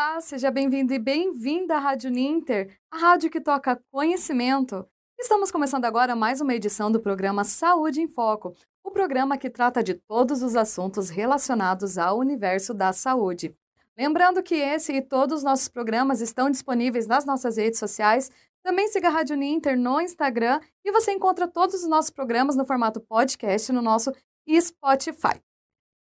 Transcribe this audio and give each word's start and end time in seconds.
Olá, 0.00 0.20
seja 0.20 0.48
bem-vindo 0.48 0.94
e 0.94 0.98
bem-vinda 0.98 1.74
à 1.74 1.80
Rádio 1.80 2.08
Ninter, 2.08 2.78
a 2.88 2.98
rádio 2.98 3.28
que 3.28 3.40
toca 3.40 3.82
conhecimento. 3.90 4.88
Estamos 5.18 5.50
começando 5.50 5.86
agora 5.86 6.14
mais 6.14 6.40
uma 6.40 6.54
edição 6.54 6.88
do 6.88 7.00
programa 7.00 7.42
Saúde 7.42 8.00
em 8.00 8.06
Foco, 8.06 8.54
o 8.84 8.92
programa 8.92 9.36
que 9.36 9.50
trata 9.50 9.82
de 9.82 9.94
todos 9.94 10.40
os 10.40 10.54
assuntos 10.54 11.10
relacionados 11.10 11.98
ao 11.98 12.16
universo 12.16 12.72
da 12.72 12.92
saúde. 12.92 13.52
Lembrando 13.98 14.40
que 14.40 14.54
esse 14.54 14.92
e 14.92 15.02
todos 15.02 15.38
os 15.38 15.42
nossos 15.42 15.66
programas 15.66 16.20
estão 16.20 16.48
disponíveis 16.48 17.08
nas 17.08 17.24
nossas 17.24 17.56
redes 17.56 17.80
sociais. 17.80 18.30
Também 18.62 18.86
siga 18.86 19.08
a 19.08 19.10
Rádio 19.10 19.36
Ninter 19.36 19.76
no 19.76 20.00
Instagram 20.00 20.60
e 20.84 20.92
você 20.92 21.10
encontra 21.10 21.48
todos 21.48 21.74
os 21.74 21.88
nossos 21.88 22.10
programas 22.10 22.54
no 22.54 22.64
formato 22.64 23.00
podcast 23.00 23.72
no 23.72 23.82
nosso 23.82 24.12
Spotify. 24.48 25.42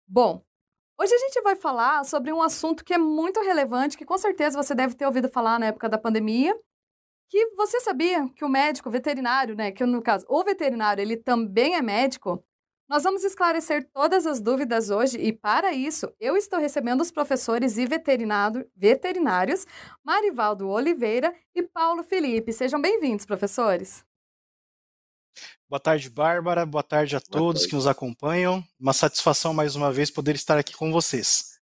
Bom, 0.07 0.41
Hoje 1.01 1.15
a 1.15 1.17
gente 1.17 1.41
vai 1.41 1.55
falar 1.55 2.05
sobre 2.05 2.31
um 2.31 2.43
assunto 2.43 2.85
que 2.85 2.93
é 2.93 2.97
muito 2.99 3.41
relevante, 3.41 3.97
que 3.97 4.05
com 4.05 4.19
certeza 4.19 4.61
você 4.61 4.75
deve 4.75 4.93
ter 4.93 5.07
ouvido 5.07 5.27
falar 5.27 5.59
na 5.59 5.65
época 5.65 5.89
da 5.89 5.97
pandemia, 5.97 6.55
que 7.27 7.43
você 7.55 7.79
sabia 7.79 8.29
que 8.35 8.45
o 8.45 8.47
médico 8.47 8.87
veterinário, 8.87 9.55
né, 9.55 9.71
que 9.71 9.83
no 9.83 9.99
caso, 9.99 10.27
o 10.29 10.43
veterinário, 10.43 11.01
ele 11.01 11.17
também 11.17 11.73
é 11.73 11.81
médico? 11.81 12.45
Nós 12.87 13.01
vamos 13.01 13.23
esclarecer 13.23 13.89
todas 13.91 14.27
as 14.27 14.39
dúvidas 14.39 14.91
hoje 14.91 15.17
e 15.17 15.33
para 15.33 15.73
isso 15.73 16.07
eu 16.19 16.37
estou 16.37 16.59
recebendo 16.59 17.01
os 17.01 17.09
professores 17.09 17.79
e 17.79 17.87
veterinários 18.75 19.65
Marivaldo 20.03 20.69
Oliveira 20.69 21.33
e 21.55 21.63
Paulo 21.63 22.03
Felipe. 22.03 22.53
Sejam 22.53 22.79
bem-vindos, 22.79 23.25
professores. 23.25 24.05
Boa 25.69 25.79
tarde, 25.79 26.09
Bárbara. 26.09 26.65
Boa 26.65 26.83
tarde 26.83 27.15
a 27.15 27.21
todos 27.21 27.61
tarde. 27.61 27.69
que 27.69 27.75
nos 27.75 27.87
acompanham. 27.87 28.63
Uma 28.79 28.93
satisfação 28.93 29.53
mais 29.53 29.75
uma 29.75 29.91
vez 29.91 30.11
poder 30.11 30.35
estar 30.35 30.57
aqui 30.57 30.73
com 30.73 30.91
vocês. 30.91 31.59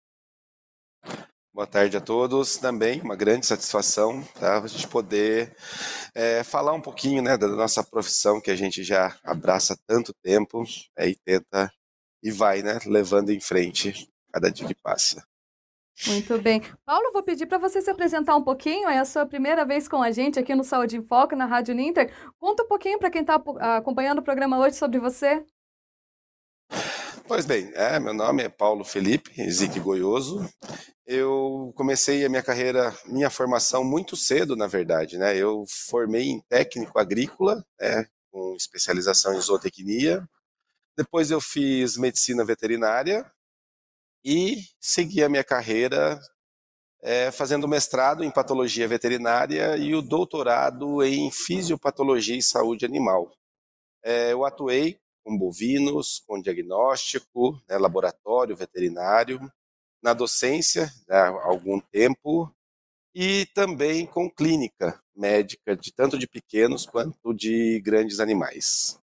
Boa 1.54 1.68
tarde 1.68 1.96
a 1.96 2.02
todos. 2.02 2.58
Também 2.58 3.00
uma 3.02 3.16
grande 3.16 3.46
satisfação 3.46 4.24
tá? 4.40 4.58
a 4.60 4.68
gente 4.68 4.88
poder 4.88 5.56
é, 6.16 6.44
falar 6.44 6.74
um 6.74 6.82
pouquinho 6.82 7.22
né, 7.22 7.38
da 7.38 7.48
nossa 7.48 7.84
profissão 7.84 8.42
que 8.42 8.52
a 8.52 8.56
gente 8.56 8.84
já 8.84 9.18
abraça 9.24 9.74
há 9.74 9.78
tanto 9.88 10.14
tempo 10.22 10.64
é, 10.98 11.08
e 11.08 11.16
tenta 11.16 11.72
e 12.24 12.32
vai 12.32 12.62
né, 12.64 12.80
levando 12.86 13.32
em 13.32 13.40
frente 13.40 14.10
cada 14.34 14.50
dia 14.50 14.68
que 14.68 14.76
passa. 14.76 15.24
Muito 16.08 16.42
bem. 16.42 16.62
Paulo, 16.86 17.12
vou 17.14 17.24
pedir 17.24 17.46
para 17.46 17.58
você 17.58 17.82
se 17.82 17.90
apresentar 17.90 18.36
um 18.36 18.44
pouquinho. 18.44 18.90
É 18.90 18.98
a 18.98 19.06
sua 19.06 19.26
primeira 19.26 19.64
vez 19.64 19.88
com 19.88 20.02
a 20.02 20.12
gente 20.12 20.40
aqui 20.40 20.56
no 20.56 20.64
Saúde 20.64 20.98
em 20.98 21.04
Foco, 21.04 21.36
na 21.36 21.46
Rádio 21.46 21.76
Ninter. 21.76 22.12
Conta 22.40 22.64
um 22.64 22.68
pouquinho 22.68 23.00
para 23.00 23.12
quem 23.12 23.22
está 23.22 23.42
acompanhando 23.78 24.20
o 24.20 24.24
programa 24.24 24.60
hoje 24.60 24.76
sobre 24.76 25.00
você. 25.00 25.46
Pois 27.28 27.46
bem, 27.46 27.72
é, 27.76 28.00
meu 28.00 28.14
nome 28.14 28.44
é 28.44 28.50
Paulo 28.50 28.84
Felipe 28.84 29.50
Zique 29.50 29.80
Goioso. 29.80 30.46
Eu 31.06 31.72
comecei 31.76 32.26
a 32.26 32.30
minha 32.30 32.44
carreira, 32.44 32.94
minha 33.06 33.30
formação 33.30 33.84
muito 33.84 34.16
cedo, 34.16 34.56
na 34.56 34.68
verdade. 34.68 35.18
Né? 35.18 35.38
Eu 35.38 35.64
formei 35.68 36.24
em 36.24 36.42
técnico 36.50 36.98
agrícola, 37.00 37.64
né, 37.80 38.06
com 38.32 38.56
especialização 38.56 39.34
em 39.34 39.40
zootecnia. 39.40 40.28
Depois 40.98 41.32
eu 41.32 41.40
fiz 41.40 41.98
medicina 41.98 42.44
veterinária 42.44 43.26
e 44.24 44.64
segui 44.80 45.24
a 45.24 45.30
minha 45.30 45.44
carreira 45.44 46.20
é, 47.02 47.32
fazendo 47.32 47.68
mestrado 47.68 48.24
em 48.24 48.32
patologia 48.32 48.88
veterinária 48.88 49.76
e 49.78 49.94
o 49.94 50.02
doutorado 50.02 51.04
em 51.04 51.30
fisiopatologia 51.30 52.38
e 52.38 52.42
saúde 52.42 52.86
animal. 52.86 53.32
É, 54.04 54.32
eu 54.32 54.46
atuei 54.46 54.98
com 55.24 55.38
bovinos, 55.38 56.24
com 56.26 56.42
diagnóstico, 56.42 57.62
né, 57.68 57.78
laboratório 57.78 58.56
veterinário, 58.56 59.40
na 60.02 60.14
docência 60.14 60.86
né, 61.08 61.18
há 61.18 61.28
algum 61.46 61.80
tempo 61.80 62.54
e 63.16 63.46
também 63.48 64.06
com 64.06 64.30
clínica 64.30 65.02
médica, 65.16 65.76
de 65.76 65.94
tanto 65.94 66.18
de 66.18 66.28
pequenos 66.28 66.86
quanto 66.86 67.34
de 67.34 67.80
grandes 67.82 68.20
animais. 68.20 69.00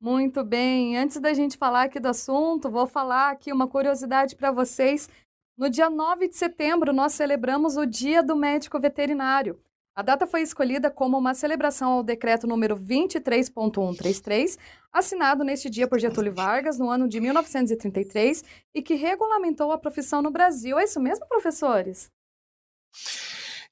Muito 0.00 0.42
bem. 0.42 0.96
Antes 0.96 1.20
da 1.20 1.34
gente 1.34 1.58
falar 1.58 1.82
aqui 1.82 2.00
do 2.00 2.08
assunto, 2.08 2.70
vou 2.70 2.86
falar 2.86 3.30
aqui 3.30 3.52
uma 3.52 3.68
curiosidade 3.68 4.34
para 4.34 4.50
vocês. 4.50 5.10
No 5.58 5.68
dia 5.68 5.90
9 5.90 6.26
de 6.26 6.36
setembro, 6.36 6.90
nós 6.90 7.12
celebramos 7.12 7.76
o 7.76 7.84
Dia 7.84 8.22
do 8.22 8.34
Médico 8.34 8.80
Veterinário. 8.80 9.60
A 9.94 10.00
data 10.00 10.26
foi 10.26 10.40
escolhida 10.40 10.90
como 10.90 11.18
uma 11.18 11.34
celebração 11.34 11.92
ao 11.92 12.02
decreto 12.02 12.46
número 12.46 12.74
23.133, 12.76 14.56
assinado 14.90 15.44
neste 15.44 15.68
dia 15.68 15.86
por 15.86 15.98
Getúlio 15.98 16.32
Vargas 16.32 16.78
no 16.78 16.88
ano 16.88 17.06
de 17.06 17.20
1933 17.20 18.42
e 18.74 18.80
que 18.80 18.94
regulamentou 18.94 19.70
a 19.70 19.76
profissão 19.76 20.22
no 20.22 20.30
Brasil. 20.30 20.78
É 20.78 20.84
isso 20.84 20.98
mesmo, 20.98 21.26
professores? 21.26 22.10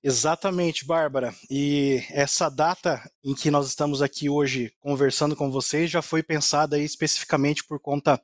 Exatamente, 0.02 0.84
Bárbara. 0.86 1.34
E 1.50 2.04
essa 2.10 2.48
data 2.48 3.02
em 3.24 3.34
que 3.34 3.50
nós 3.50 3.66
estamos 3.66 4.00
aqui 4.00 4.28
hoje 4.28 4.72
conversando 4.78 5.34
com 5.34 5.50
vocês 5.50 5.90
já 5.90 6.00
foi 6.00 6.22
pensada 6.22 6.78
especificamente 6.78 7.64
por 7.66 7.80
conta 7.80 8.20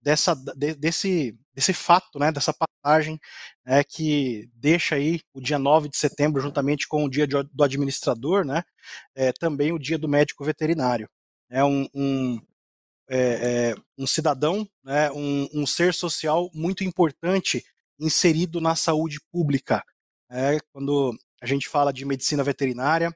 dessa, 0.00 0.34
de, 0.34 0.74
desse, 0.74 1.36
desse 1.52 1.72
fato, 1.72 2.20
né, 2.20 2.30
dessa 2.30 2.54
passagem 2.54 3.18
né, 3.64 3.82
que 3.82 4.48
deixa 4.54 4.94
aí 4.94 5.20
o 5.34 5.40
dia 5.40 5.58
9 5.58 5.88
de 5.88 5.96
setembro, 5.96 6.40
juntamente 6.40 6.86
com 6.86 7.04
o 7.04 7.10
dia 7.10 7.26
do 7.26 7.64
administrador, 7.64 8.44
né, 8.44 8.62
é, 9.14 9.32
também 9.32 9.72
o 9.72 9.78
dia 9.80 9.98
do 9.98 10.08
médico 10.08 10.44
veterinário. 10.44 11.08
É 11.50 11.64
um, 11.64 11.88
um, 11.92 12.40
é, 13.08 13.18
é, 13.18 13.74
um 13.98 14.06
cidadão, 14.06 14.68
né, 14.84 15.10
um, 15.10 15.48
um 15.52 15.66
ser 15.66 15.92
social 15.92 16.48
muito 16.54 16.84
importante 16.84 17.64
inserido 17.98 18.60
na 18.60 18.76
saúde 18.76 19.18
pública. 19.32 19.84
É, 20.30 20.58
quando 20.72 21.16
a 21.40 21.46
gente 21.46 21.68
fala 21.68 21.92
de 21.92 22.04
medicina 22.04 22.42
veterinária, 22.42 23.14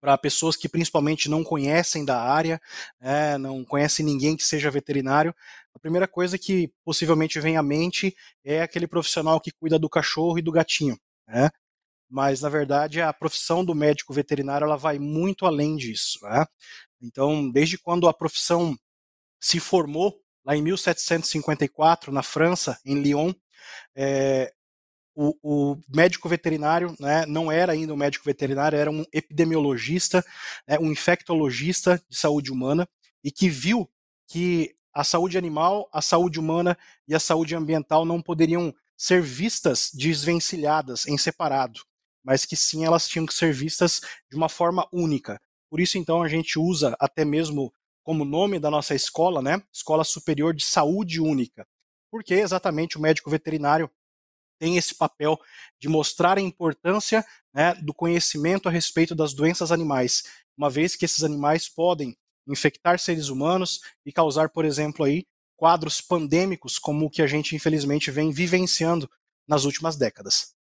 para 0.00 0.18
pessoas 0.18 0.56
que 0.56 0.68
principalmente 0.68 1.30
não 1.30 1.44
conhecem 1.44 2.04
da 2.04 2.20
área, 2.20 2.60
é, 3.00 3.38
não 3.38 3.64
conhecem 3.64 4.04
ninguém 4.04 4.36
que 4.36 4.44
seja 4.44 4.68
veterinário, 4.68 5.32
a 5.72 5.78
primeira 5.78 6.08
coisa 6.08 6.36
que 6.36 6.72
possivelmente 6.84 7.38
vem 7.38 7.56
à 7.56 7.62
mente 7.62 8.14
é 8.44 8.62
aquele 8.62 8.88
profissional 8.88 9.40
que 9.40 9.52
cuida 9.52 9.78
do 9.78 9.88
cachorro 9.88 10.38
e 10.38 10.42
do 10.42 10.50
gatinho. 10.50 10.98
Né? 11.28 11.48
Mas, 12.10 12.40
na 12.40 12.48
verdade, 12.48 13.00
a 13.00 13.12
profissão 13.12 13.64
do 13.64 13.76
médico 13.76 14.12
veterinário 14.12 14.64
ela 14.64 14.76
vai 14.76 14.98
muito 14.98 15.46
além 15.46 15.76
disso. 15.76 16.18
Né? 16.22 16.44
Então, 17.00 17.48
desde 17.48 17.78
quando 17.78 18.08
a 18.08 18.12
profissão 18.12 18.76
se 19.40 19.60
formou, 19.60 20.20
lá 20.44 20.56
em 20.56 20.62
1754, 20.62 22.12
na 22.12 22.24
França, 22.24 22.78
em 22.84 23.00
Lyon, 23.00 23.32
é, 23.94 24.52
o, 25.14 25.36
o, 25.42 25.78
médico 25.88 26.28
veterinário 26.28 26.94
né, 26.98 27.26
não 27.26 27.50
era 27.50 27.72
ainda 27.72 27.92
um 27.92 27.96
médico 27.96 28.24
veterinário, 28.24 28.78
era 28.78 28.90
um 28.90 29.04
epidemiologista, 29.12 30.24
né, 30.66 30.78
um 30.78 30.90
infectologista 30.90 32.02
de 32.08 32.16
saúde 32.16 32.50
humana, 32.50 32.88
e 33.22 33.30
que 33.30 33.48
viu 33.48 33.88
que 34.26 34.74
a 34.94 35.04
saúde 35.04 35.38
animal, 35.38 35.88
a 35.92 36.02
saúde 36.02 36.38
humana 36.38 36.76
e 37.06 37.14
a 37.14 37.20
saúde 37.20 37.54
ambiental 37.54 38.04
não 38.04 38.20
poderiam 38.20 38.74
ser 38.96 39.22
vistas 39.22 39.90
desvencilhadas, 39.92 41.06
em 41.06 41.18
separado, 41.18 41.80
mas 42.24 42.44
que 42.44 42.56
sim 42.56 42.84
elas 42.84 43.08
tinham 43.08 43.26
que 43.26 43.34
ser 43.34 43.52
vistas 43.52 44.00
de 44.30 44.36
uma 44.36 44.48
forma 44.48 44.86
única. 44.92 45.40
Por 45.70 45.80
isso, 45.80 45.98
então, 45.98 46.22
a 46.22 46.28
gente 46.28 46.58
usa 46.58 46.94
até 47.00 47.24
mesmo 47.24 47.72
como 48.04 48.24
nome 48.24 48.58
da 48.58 48.70
nossa 48.70 48.94
escola, 48.94 49.40
né, 49.40 49.62
Escola 49.72 50.04
Superior 50.04 50.54
de 50.54 50.64
Saúde 50.64 51.20
Única, 51.20 51.66
porque 52.10 52.34
exatamente 52.34 52.98
o 52.98 53.00
médico 53.00 53.30
veterinário 53.30 53.90
tem 54.62 54.76
esse 54.76 54.94
papel 54.94 55.36
de 55.80 55.88
mostrar 55.88 56.38
a 56.38 56.40
importância 56.40 57.26
né, 57.52 57.74
do 57.82 57.92
conhecimento 57.92 58.68
a 58.68 58.70
respeito 58.70 59.12
das 59.12 59.34
doenças 59.34 59.72
animais, 59.72 60.22
uma 60.56 60.70
vez 60.70 60.94
que 60.94 61.04
esses 61.04 61.24
animais 61.24 61.68
podem 61.68 62.16
infectar 62.46 62.96
seres 63.00 63.28
humanos 63.28 63.80
e 64.06 64.12
causar, 64.12 64.50
por 64.50 64.64
exemplo, 64.64 65.04
aí 65.04 65.26
quadros 65.56 66.00
pandêmicos 66.00 66.78
como 66.78 67.06
o 67.06 67.10
que 67.10 67.22
a 67.22 67.26
gente 67.26 67.56
infelizmente 67.56 68.08
vem 68.12 68.30
vivenciando 68.30 69.10
nas 69.48 69.64
últimas 69.64 69.96
décadas. 69.96 70.54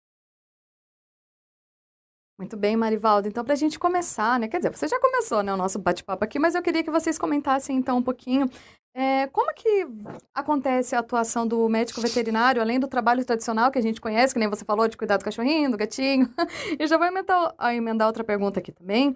Muito 2.41 2.57
bem, 2.57 2.75
Marivaldo. 2.75 3.29
Então, 3.29 3.45
para 3.45 3.53
a 3.53 3.57
gente 3.57 3.79
começar, 3.79 4.41
né? 4.41 4.49
Quer 4.49 4.57
dizer, 4.57 4.75
você 4.75 4.89
já 4.89 4.99
começou, 4.99 5.43
né, 5.43 5.53
o 5.53 5.59
nosso 5.59 5.79
bate-papo 5.79 6.25
aqui, 6.25 6.39
mas 6.39 6.55
eu 6.55 6.63
queria 6.63 6.83
que 6.83 6.91
vocês 6.91 7.19
comentassem 7.19 7.77
então 7.77 7.99
um 7.99 8.03
pouquinho 8.03 8.49
é, 8.95 9.27
como 9.27 9.53
que 9.53 9.87
acontece 10.35 10.97
a 10.97 11.01
atuação 11.01 11.47
do 11.47 11.69
médico 11.69 12.01
veterinário, 12.01 12.63
além 12.63 12.81
do 12.81 12.89
trabalho 12.89 13.23
tradicional 13.27 13.71
que 13.71 13.79
a 13.79 13.83
gente 13.83 14.01
conhece, 14.01 14.33
que 14.33 14.41
nem 14.41 14.49
você 14.49 14.65
falou, 14.65 14.89
de 14.89 14.97
cuidar 14.97 15.19
do 15.19 15.25
cachorrinho, 15.25 15.71
do 15.71 15.77
gatinho? 15.77 16.31
e 16.81 16.87
já 16.87 16.97
vou 16.97 17.07
emendar, 17.07 17.55
emendar 17.75 18.07
outra 18.09 18.25
pergunta 18.25 18.59
aqui 18.59 18.73
também, 18.73 19.15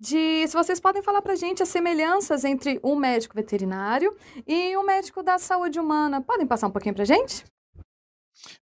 de 0.00 0.44
se 0.48 0.52
vocês 0.52 0.80
podem 0.80 1.00
falar 1.00 1.22
para 1.22 1.34
a 1.34 1.36
gente 1.36 1.62
as 1.62 1.68
semelhanças 1.68 2.44
entre 2.44 2.80
um 2.82 2.96
médico 2.96 3.36
veterinário 3.36 4.16
e 4.48 4.76
um 4.76 4.82
médico 4.82 5.22
da 5.22 5.38
saúde 5.38 5.78
humana. 5.78 6.20
Podem 6.20 6.44
passar 6.44 6.66
um 6.66 6.72
pouquinho 6.72 6.96
para 6.96 7.04
a 7.04 7.06
gente? 7.06 7.44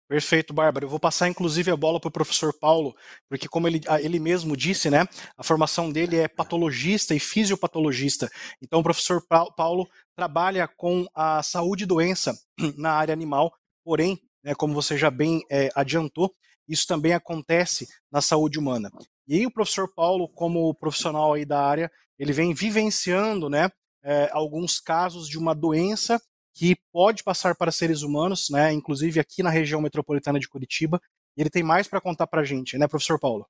Perfeito, 0.09 0.53
Bárbara. 0.53 0.85
Eu 0.85 0.89
vou 0.89 1.01
passar 1.01 1.29
inclusive 1.29 1.71
a 1.71 1.77
bola 1.77 1.99
para 1.99 2.09
o 2.09 2.13
professor 2.13 2.53
Paulo, 2.59 2.95
porque 3.29 3.49
como 3.49 3.67
ele, 3.67 3.81
ele 4.01 4.19
mesmo 4.19 4.57
disse, 4.57 4.91
né, 4.91 5.07
a 5.37 5.43
formação 5.43 5.91
dele 5.91 6.17
é 6.19 6.29
patologista 6.29 7.15
e 7.15 7.21
fisiopatologista. 7.21 8.31
Então 8.61 8.81
o 8.81 8.83
professor 8.83 9.23
Paulo 9.57 9.89
trabalha 10.17 10.69
com 10.69 11.07
a 11.15 11.43
saúde 11.43 11.85
e 11.85 11.87
doença 11.87 12.35
na 12.77 12.93
área 12.93 13.13
animal, 13.13 13.53
porém 13.85 14.21
né, 14.45 14.55
como 14.55 14.75
você 14.75 14.97
já 14.99 15.11
bem 15.11 15.43
é, 15.51 15.71
adiantou, 15.75 16.33
isso 16.69 16.87
também 16.87 17.13
acontece 17.13 17.87
na 18.11 18.21
saúde 18.21 18.59
humana. 18.59 18.91
E 19.27 19.37
aí 19.37 19.47
o 19.47 19.53
professor 19.53 19.93
Paulo, 19.95 20.29
como 20.29 20.75
profissional 20.75 21.35
aí 21.35 21.45
da 21.45 21.65
área, 21.65 21.91
ele 22.19 22.33
vem 22.33 22.55
vivenciando 22.55 23.49
né, 23.49 23.71
é, 24.03 24.29
alguns 24.33 24.81
casos 24.81 25.29
de 25.29 25.39
uma 25.39 25.55
doença 25.55 26.21
que 26.55 26.77
pode 26.93 27.23
passar 27.23 27.55
para 27.55 27.73
seres 27.73 28.03
humanos, 28.03 28.49
né, 28.51 28.73
inclusive 28.73 29.19
aqui 29.19 29.43
na 29.43 29.51
região 29.51 29.81
metropolitana 29.81 30.39
de 30.39 30.49
Curitiba, 30.49 31.01
e 31.37 31.41
ele 31.41 31.51
tem 31.51 31.63
mais 31.63 31.89
para 31.89 32.01
contar 32.01 32.27
para 32.27 32.43
a 32.43 32.45
gente, 32.45 32.77
né, 32.77 32.87
professor 32.87 33.19
Paulo? 33.19 33.47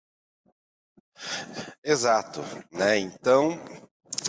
Exato, 1.85 2.41
né? 2.71 2.99
Então, 2.99 3.61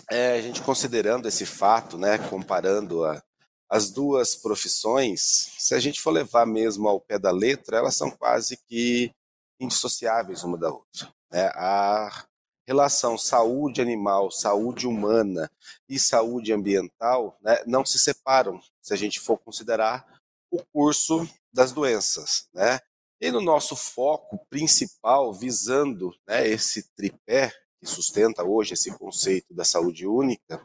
é, 0.10 0.34
a 0.34 0.42
gente 0.42 0.62
considerando 0.62 1.28
esse 1.28 1.46
fato, 1.46 1.98
né, 1.98 2.18
comparando 2.30 3.06
a, 3.06 3.22
as 3.70 3.92
duas 3.92 4.36
profissões, 4.36 5.22
se 5.58 5.74
a 5.74 5.80
gente 5.80 6.02
for 6.02 6.12
levar 6.12 6.46
mesmo 6.46 6.88
ao 6.88 7.00
pé 7.00 7.18
da 7.18 7.32
letra, 7.32 7.78
elas 7.78 7.96
são 7.96 8.12
quase 8.12 8.58
que 8.68 9.12
indissociáveis 9.60 10.44
uma 10.44 10.58
da 10.58 10.70
outra. 10.70 11.14
Né? 11.32 11.46
A 11.56 12.26
relação 12.66 13.18
saúde 13.18 13.82
animal, 13.82 14.32
saúde 14.32 14.88
humana 14.88 15.52
e 15.88 16.00
saúde 16.00 16.54
ambiental 16.54 17.38
né, 17.42 17.62
não 17.66 17.86
se 17.86 18.00
separam 18.00 18.62
se 18.82 18.94
a 18.94 18.98
gente 18.98 19.20
for 19.20 19.38
considerar 19.38 20.06
o 20.50 20.64
curso 20.72 21.28
das 21.52 21.72
doenças. 21.72 22.48
Né? 22.54 22.80
E 23.20 23.32
no 23.32 23.42
nosso 23.42 23.76
foco 23.76 24.46
principal, 24.50 25.34
visando 25.34 26.14
né, 26.28 26.48
esse 26.48 26.84
tripé 26.96 27.52
que 27.80 27.86
sustenta 27.86 28.44
hoje 28.44 28.74
esse 28.74 28.92
conceito 28.98 29.54
da 29.54 29.66
saúde 29.66 30.08
única, 30.08 30.64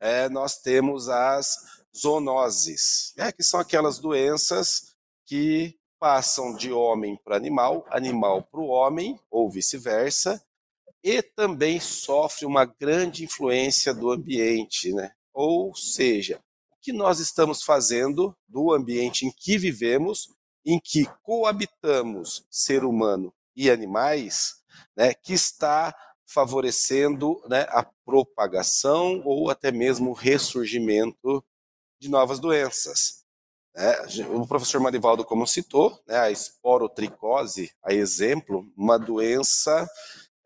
é, 0.00 0.28
nós 0.28 0.58
temos 0.58 1.08
as 1.08 1.84
zoonoses, 1.96 3.12
né, 3.16 3.30
que 3.32 3.42
são 3.42 3.60
aquelas 3.60 3.98
doenças 3.98 4.94
que 5.26 5.78
passam 5.98 6.54
de 6.54 6.72
homem 6.72 7.18
para 7.24 7.36
animal, 7.36 7.86
animal 7.88 8.42
para 8.42 8.60
o 8.60 8.66
homem, 8.66 9.18
ou 9.30 9.50
vice-versa, 9.50 10.42
e 11.04 11.20
também 11.20 11.78
sofre 11.78 12.46
uma 12.46 12.64
grande 12.64 13.24
influência 13.24 13.92
do 13.92 14.10
ambiente, 14.10 14.90
né? 14.94 15.12
Ou 15.34 15.74
seja, 15.74 16.40
o 16.72 16.76
que 16.80 16.94
nós 16.94 17.20
estamos 17.20 17.62
fazendo 17.62 18.34
do 18.48 18.72
ambiente 18.72 19.26
em 19.26 19.30
que 19.30 19.58
vivemos, 19.58 20.34
em 20.64 20.80
que 20.82 21.04
coabitamos 21.22 22.46
ser 22.50 22.84
humano 22.84 23.34
e 23.54 23.70
animais, 23.70 24.62
né, 24.96 25.12
que 25.12 25.34
está 25.34 25.94
favorecendo 26.26 27.38
né, 27.48 27.66
a 27.68 27.84
propagação 28.04 29.20
ou 29.26 29.50
até 29.50 29.70
mesmo 29.70 30.10
o 30.10 30.14
ressurgimento 30.14 31.44
de 32.00 32.08
novas 32.08 32.40
doenças. 32.40 33.24
Né? 33.74 33.94
O 34.30 34.46
professor 34.46 34.80
Marivaldo, 34.80 35.22
como 35.24 35.46
citou, 35.46 36.00
né, 36.06 36.18
a 36.18 36.30
esporotricose, 36.30 37.70
a 37.82 37.92
exemplo, 37.92 38.66
uma 38.74 38.98
doença 38.98 39.86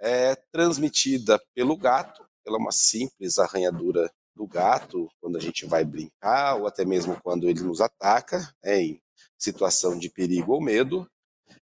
é 0.01 0.37
transmitida 0.53 1.41
pelo 1.55 1.77
gato, 1.77 2.25
pela 2.45 2.59
uma 2.59 2.73
simples 2.73 3.39
arranhadura 3.39 4.11
do 4.35 4.47
gato, 4.47 5.11
quando 5.21 5.37
a 5.37 5.41
gente 5.41 5.67
vai 5.67 5.85
brincar, 5.85 6.55
ou 6.57 6.67
até 6.67 6.85
mesmo 6.85 7.21
quando 7.21 7.49
ele 7.49 7.61
nos 7.61 7.81
ataca, 7.81 8.55
né, 8.63 8.81
em 8.81 9.03
situação 9.37 9.99
de 9.99 10.09
perigo 10.09 10.53
ou 10.53 10.61
medo, 10.61 11.09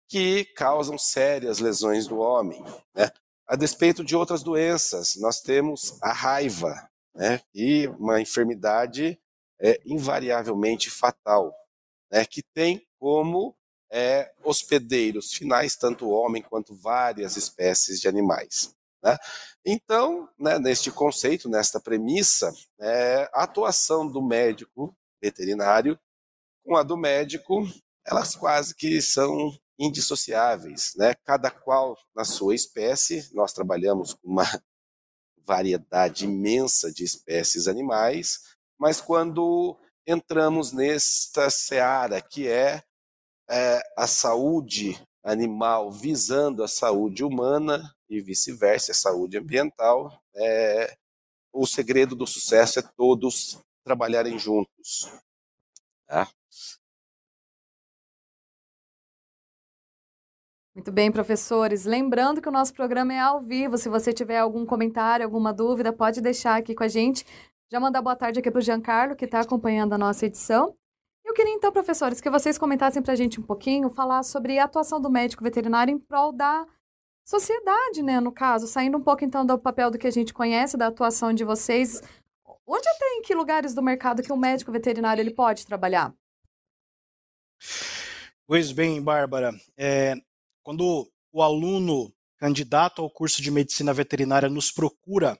que 0.08 0.44
causam 0.56 0.98
sérias 0.98 1.58
lesões 1.58 2.08
no 2.08 2.18
homem. 2.18 2.62
Né? 2.94 3.10
A 3.46 3.56
despeito 3.56 4.04
de 4.04 4.16
outras 4.16 4.42
doenças, 4.42 5.16
nós 5.16 5.40
temos 5.40 5.98
a 6.02 6.12
raiva, 6.12 6.88
né? 7.14 7.40
e 7.54 7.86
uma 7.98 8.20
enfermidade 8.20 9.18
é, 9.60 9.80
invariavelmente 9.84 10.90
fatal, 10.90 11.54
né? 12.10 12.24
que 12.24 12.42
tem 12.54 12.86
como 12.98 13.56
é, 13.92 14.32
hospedeiros 14.42 15.34
finais, 15.34 15.76
tanto 15.76 16.08
homem 16.08 16.42
quanto 16.42 16.74
várias 16.74 17.36
espécies 17.36 18.00
de 18.00 18.08
animais. 18.08 18.74
Né? 19.04 19.18
Então, 19.66 20.28
né, 20.38 20.58
neste 20.58 20.90
conceito, 20.90 21.46
nesta 21.46 21.78
premissa, 21.78 22.50
é, 22.80 23.28
a 23.34 23.42
atuação 23.42 24.10
do 24.10 24.22
médico 24.22 24.96
veterinário 25.20 25.98
com 26.64 26.74
a 26.76 26.82
do 26.82 26.96
médico, 26.96 27.66
elas 28.06 28.34
quase 28.34 28.74
que 28.74 29.02
são 29.02 29.54
indissociáveis, 29.78 30.92
né? 30.96 31.14
Cada 31.24 31.50
qual 31.50 31.98
na 32.14 32.24
sua 32.24 32.54
espécie. 32.54 33.28
Nós 33.34 33.52
trabalhamos 33.52 34.14
com 34.14 34.28
uma 34.28 34.44
variedade 35.44 36.24
imensa 36.24 36.92
de 36.92 37.04
espécies 37.04 37.66
animais, 37.66 38.40
mas 38.78 39.00
quando 39.00 39.76
entramos 40.06 40.72
nesta 40.72 41.50
seara 41.50 42.20
que 42.20 42.48
é 42.48 42.82
é, 43.52 43.82
a 43.96 44.06
saúde 44.06 44.98
animal 45.22 45.92
visando 45.92 46.64
a 46.64 46.68
saúde 46.68 47.22
humana 47.22 47.94
e 48.08 48.20
vice-versa, 48.20 48.92
a 48.92 48.94
saúde 48.94 49.36
ambiental, 49.36 50.18
é, 50.34 50.96
o 51.52 51.66
segredo 51.66 52.16
do 52.16 52.26
sucesso 52.26 52.78
é 52.78 52.82
todos 52.82 53.60
trabalharem 53.84 54.38
juntos. 54.38 55.12
Tá? 56.06 56.26
Muito 60.74 60.90
bem, 60.90 61.12
professores. 61.12 61.84
Lembrando 61.84 62.40
que 62.40 62.48
o 62.48 62.52
nosso 62.52 62.72
programa 62.72 63.12
é 63.12 63.20
ao 63.20 63.38
vivo. 63.42 63.76
Se 63.76 63.90
você 63.90 64.10
tiver 64.10 64.38
algum 64.38 64.64
comentário, 64.64 65.26
alguma 65.26 65.52
dúvida, 65.52 65.92
pode 65.92 66.22
deixar 66.22 66.56
aqui 66.56 66.74
com 66.74 66.82
a 66.82 66.88
gente. 66.88 67.26
Já 67.70 67.78
mandar 67.78 68.00
boa 68.00 68.16
tarde 68.16 68.40
aqui 68.40 68.50
para 68.50 68.58
o 68.58 68.62
Giancarlo, 68.62 69.14
que 69.14 69.26
está 69.26 69.40
acompanhando 69.40 69.92
a 69.92 69.98
nossa 69.98 70.24
edição. 70.24 70.74
Eu 71.32 71.34
queria 71.34 71.54
então, 71.54 71.72
professores, 71.72 72.20
que 72.20 72.28
vocês 72.28 72.58
comentassem 72.58 73.00
para 73.00 73.14
a 73.14 73.16
gente 73.16 73.40
um 73.40 73.42
pouquinho, 73.42 73.88
falar 73.88 74.22
sobre 74.22 74.58
a 74.58 74.64
atuação 74.64 75.00
do 75.00 75.08
médico 75.08 75.42
veterinário 75.42 75.90
em 75.90 75.98
prol 75.98 76.30
da 76.30 76.66
sociedade, 77.26 78.02
né, 78.02 78.20
no 78.20 78.30
caso, 78.30 78.66
saindo 78.66 78.98
um 78.98 79.02
pouco 79.02 79.24
então 79.24 79.46
do 79.46 79.58
papel 79.58 79.90
do 79.90 79.96
que 79.96 80.06
a 80.06 80.10
gente 80.10 80.34
conhece, 80.34 80.76
da 80.76 80.88
atuação 80.88 81.32
de 81.32 81.42
vocês. 81.42 82.02
Onde 82.66 82.86
até 82.86 83.14
em 83.14 83.22
que 83.22 83.34
lugares 83.34 83.72
do 83.72 83.82
mercado 83.82 84.22
que 84.22 84.30
o 84.30 84.36
médico 84.36 84.70
veterinário 84.70 85.22
ele 85.22 85.32
pode 85.32 85.64
trabalhar? 85.64 86.14
Pois 88.46 88.70
bem, 88.70 89.00
Bárbara, 89.00 89.58
é, 89.74 90.14
quando 90.62 91.10
o 91.32 91.42
aluno 91.42 92.12
candidato 92.36 93.00
ao 93.00 93.08
curso 93.08 93.40
de 93.40 93.50
medicina 93.50 93.94
veterinária 93.94 94.50
nos 94.50 94.70
procura 94.70 95.38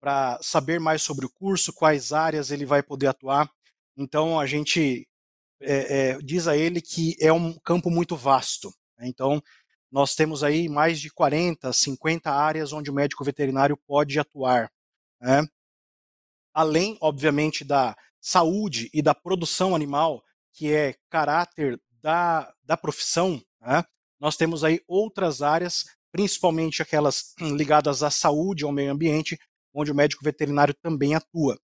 para 0.00 0.36
saber 0.42 0.80
mais 0.80 1.00
sobre 1.02 1.26
o 1.26 1.30
curso, 1.30 1.72
quais 1.72 2.12
áreas 2.12 2.50
ele 2.50 2.66
vai 2.66 2.82
poder 2.82 3.06
atuar, 3.06 3.48
então 3.96 4.40
a 4.40 4.44
gente 4.44 5.06
é, 5.60 6.10
é, 6.10 6.18
diz 6.18 6.46
a 6.46 6.56
ele 6.56 6.80
que 6.80 7.16
é 7.20 7.32
um 7.32 7.52
campo 7.60 7.90
muito 7.90 8.16
vasto. 8.16 8.72
Né? 8.98 9.08
Então, 9.08 9.42
nós 9.90 10.14
temos 10.14 10.44
aí 10.44 10.68
mais 10.68 11.00
de 11.00 11.10
40, 11.10 11.72
50 11.72 12.30
áreas 12.30 12.72
onde 12.72 12.90
o 12.90 12.94
médico 12.94 13.24
veterinário 13.24 13.76
pode 13.86 14.18
atuar. 14.18 14.70
Né? 15.20 15.46
Além, 16.52 16.96
obviamente, 17.00 17.64
da 17.64 17.96
saúde 18.20 18.90
e 18.92 19.00
da 19.00 19.14
produção 19.14 19.74
animal, 19.74 20.22
que 20.52 20.72
é 20.72 20.94
caráter 21.08 21.80
da, 22.02 22.52
da 22.64 22.76
profissão, 22.76 23.42
né? 23.60 23.84
nós 24.20 24.36
temos 24.36 24.64
aí 24.64 24.80
outras 24.86 25.42
áreas, 25.42 25.84
principalmente 26.10 26.82
aquelas 26.82 27.34
ligadas 27.40 28.02
à 28.02 28.10
saúde, 28.10 28.64
ao 28.64 28.72
meio 28.72 28.92
ambiente, 28.92 29.38
onde 29.72 29.92
o 29.92 29.94
médico 29.94 30.24
veterinário 30.24 30.74
também 30.74 31.14
atua. 31.14 31.58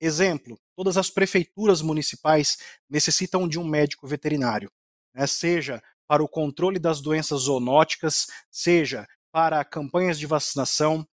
Exemplo: 0.00 0.58
todas 0.76 0.96
as 0.96 1.10
prefeituras 1.10 1.82
municipais 1.82 2.58
necessitam 2.88 3.48
de 3.48 3.58
um 3.58 3.64
médico 3.64 4.06
veterinário, 4.06 4.70
né? 5.14 5.26
seja 5.26 5.82
para 6.06 6.22
o 6.22 6.28
controle 6.28 6.78
das 6.78 7.00
doenças 7.00 7.42
zoonóticas, 7.42 8.26
seja 8.50 9.06
para 9.30 9.64
campanhas 9.64 10.18
de 10.18 10.26
vacinação, 10.26 11.06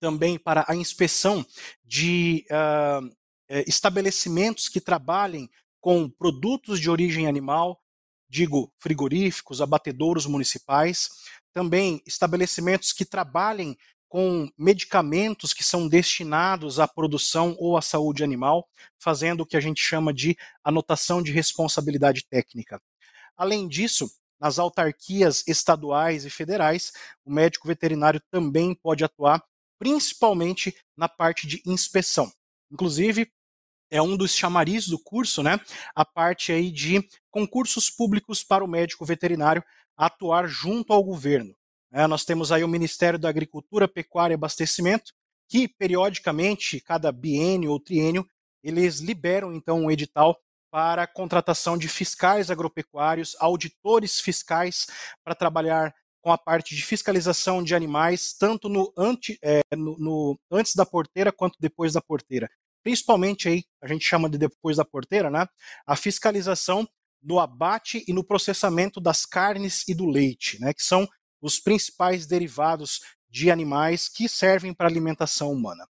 também 0.00 0.38
para 0.38 0.64
a 0.68 0.76
inspeção 0.76 1.44
de 1.84 2.46
uh, 2.50 3.62
estabelecimentos 3.66 4.68
que 4.68 4.80
trabalhem 4.80 5.50
com 5.80 6.08
produtos 6.08 6.80
de 6.80 6.90
origem 6.90 7.26
animal, 7.26 7.82
digo 8.28 8.72
frigoríficos, 8.78 9.60
abatedouros 9.60 10.26
municipais, 10.26 11.08
também 11.52 12.02
estabelecimentos 12.06 12.92
que 12.92 13.04
trabalhem 13.04 13.76
com 14.08 14.48
medicamentos 14.56 15.52
que 15.52 15.62
são 15.62 15.86
destinados 15.86 16.80
à 16.80 16.88
produção 16.88 17.54
ou 17.58 17.76
à 17.76 17.82
saúde 17.82 18.24
animal, 18.24 18.66
fazendo 18.98 19.42
o 19.42 19.46
que 19.46 19.56
a 19.56 19.60
gente 19.60 19.82
chama 19.82 20.12
de 20.12 20.36
anotação 20.64 21.22
de 21.22 21.30
responsabilidade 21.30 22.26
técnica. 22.26 22.80
Além 23.36 23.68
disso, 23.68 24.10
nas 24.40 24.58
autarquias 24.58 25.44
estaduais 25.46 26.24
e 26.24 26.30
federais, 26.30 26.92
o 27.24 27.30
médico 27.30 27.68
veterinário 27.68 28.20
também 28.30 28.74
pode 28.74 29.04
atuar, 29.04 29.42
principalmente 29.78 30.74
na 30.96 31.08
parte 31.08 31.46
de 31.46 31.62
inspeção. 31.66 32.32
Inclusive, 32.70 33.30
é 33.90 34.00
um 34.02 34.16
dos 34.16 34.34
chamariz 34.34 34.86
do 34.86 34.98
curso, 34.98 35.42
né? 35.42 35.58
A 35.94 36.04
parte 36.04 36.52
aí 36.52 36.70
de 36.70 37.06
concursos 37.30 37.90
públicos 37.90 38.44
para 38.44 38.64
o 38.64 38.68
médico 38.68 39.04
veterinário 39.04 39.64
atuar 39.96 40.46
junto 40.46 40.92
ao 40.92 41.02
governo. 41.02 41.54
É, 41.92 42.06
nós 42.06 42.24
temos 42.24 42.52
aí 42.52 42.62
o 42.62 42.68
Ministério 42.68 43.18
da 43.18 43.28
Agricultura, 43.28 43.88
Pecuária 43.88 44.34
e 44.34 44.36
Abastecimento, 44.36 45.12
que 45.48 45.66
periodicamente, 45.66 46.80
cada 46.80 47.10
biênio 47.10 47.70
ou 47.70 47.80
triênio, 47.80 48.26
eles 48.62 49.00
liberam 49.00 49.54
então 49.54 49.80
um 49.80 49.90
edital 49.90 50.38
para 50.70 51.04
a 51.04 51.06
contratação 51.06 51.78
de 51.78 51.88
fiscais 51.88 52.50
agropecuários, 52.50 53.34
auditores 53.40 54.20
fiscais 54.20 54.86
para 55.24 55.34
trabalhar 55.34 55.94
com 56.20 56.30
a 56.30 56.36
parte 56.36 56.74
de 56.74 56.82
fiscalização 56.82 57.62
de 57.62 57.74
animais, 57.74 58.34
tanto 58.34 58.68
no, 58.68 58.92
ante, 58.96 59.38
é, 59.42 59.62
no, 59.74 59.96
no, 59.98 60.38
antes 60.50 60.74
da 60.74 60.84
porteira 60.84 61.32
quanto 61.32 61.56
depois 61.58 61.94
da 61.94 62.02
porteira. 62.02 62.50
Principalmente 62.82 63.48
aí, 63.48 63.64
a 63.82 63.86
gente 63.86 64.04
chama 64.04 64.28
de 64.28 64.36
depois 64.36 64.76
da 64.76 64.84
porteira, 64.84 65.30
né? 65.30 65.46
A 65.86 65.96
fiscalização 65.96 66.86
no 67.22 67.40
abate 67.40 68.04
e 68.06 68.12
no 68.12 68.22
processamento 68.22 69.00
das 69.00 69.24
carnes 69.24 69.86
e 69.88 69.94
do 69.94 70.06
leite, 70.06 70.60
né? 70.60 70.72
Que 70.74 70.82
são 70.82 71.08
os 71.40 71.58
principais 71.58 72.26
derivados 72.26 73.00
de 73.30 73.50
animais 73.50 74.08
que 74.08 74.28
servem 74.28 74.72
para 74.72 74.88
alimentação 74.88 75.52
humana. 75.52 75.86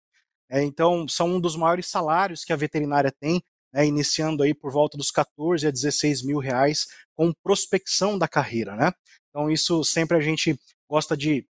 É, 0.49 0.62
então, 0.62 1.07
são 1.09 1.37
um 1.37 1.41
dos 1.41 1.57
maiores 1.57 1.87
salários 1.87 2.45
que 2.45 2.53
a 2.53 2.57
veterinária 2.57 3.12
tem, 3.12 3.43
né, 3.73 3.85
iniciando 3.85 4.43
aí 4.43 4.55
por 4.55 4.73
volta 4.73 4.97
dos 4.97 5.11
14 5.11 5.67
a 5.67 5.71
16 5.71 6.23
mil 6.23 6.38
reais 6.38 6.87
com 7.15 7.33
prospecção 7.43 8.19
da 8.19 8.29
carreira, 8.29 8.76
né? 8.76 8.93
Então, 9.29 9.50
isso 9.50 9.85
sempre 9.85 10.17
a 10.17 10.21
gente 10.21 10.59
gosta 10.88 11.17
de 11.17 11.47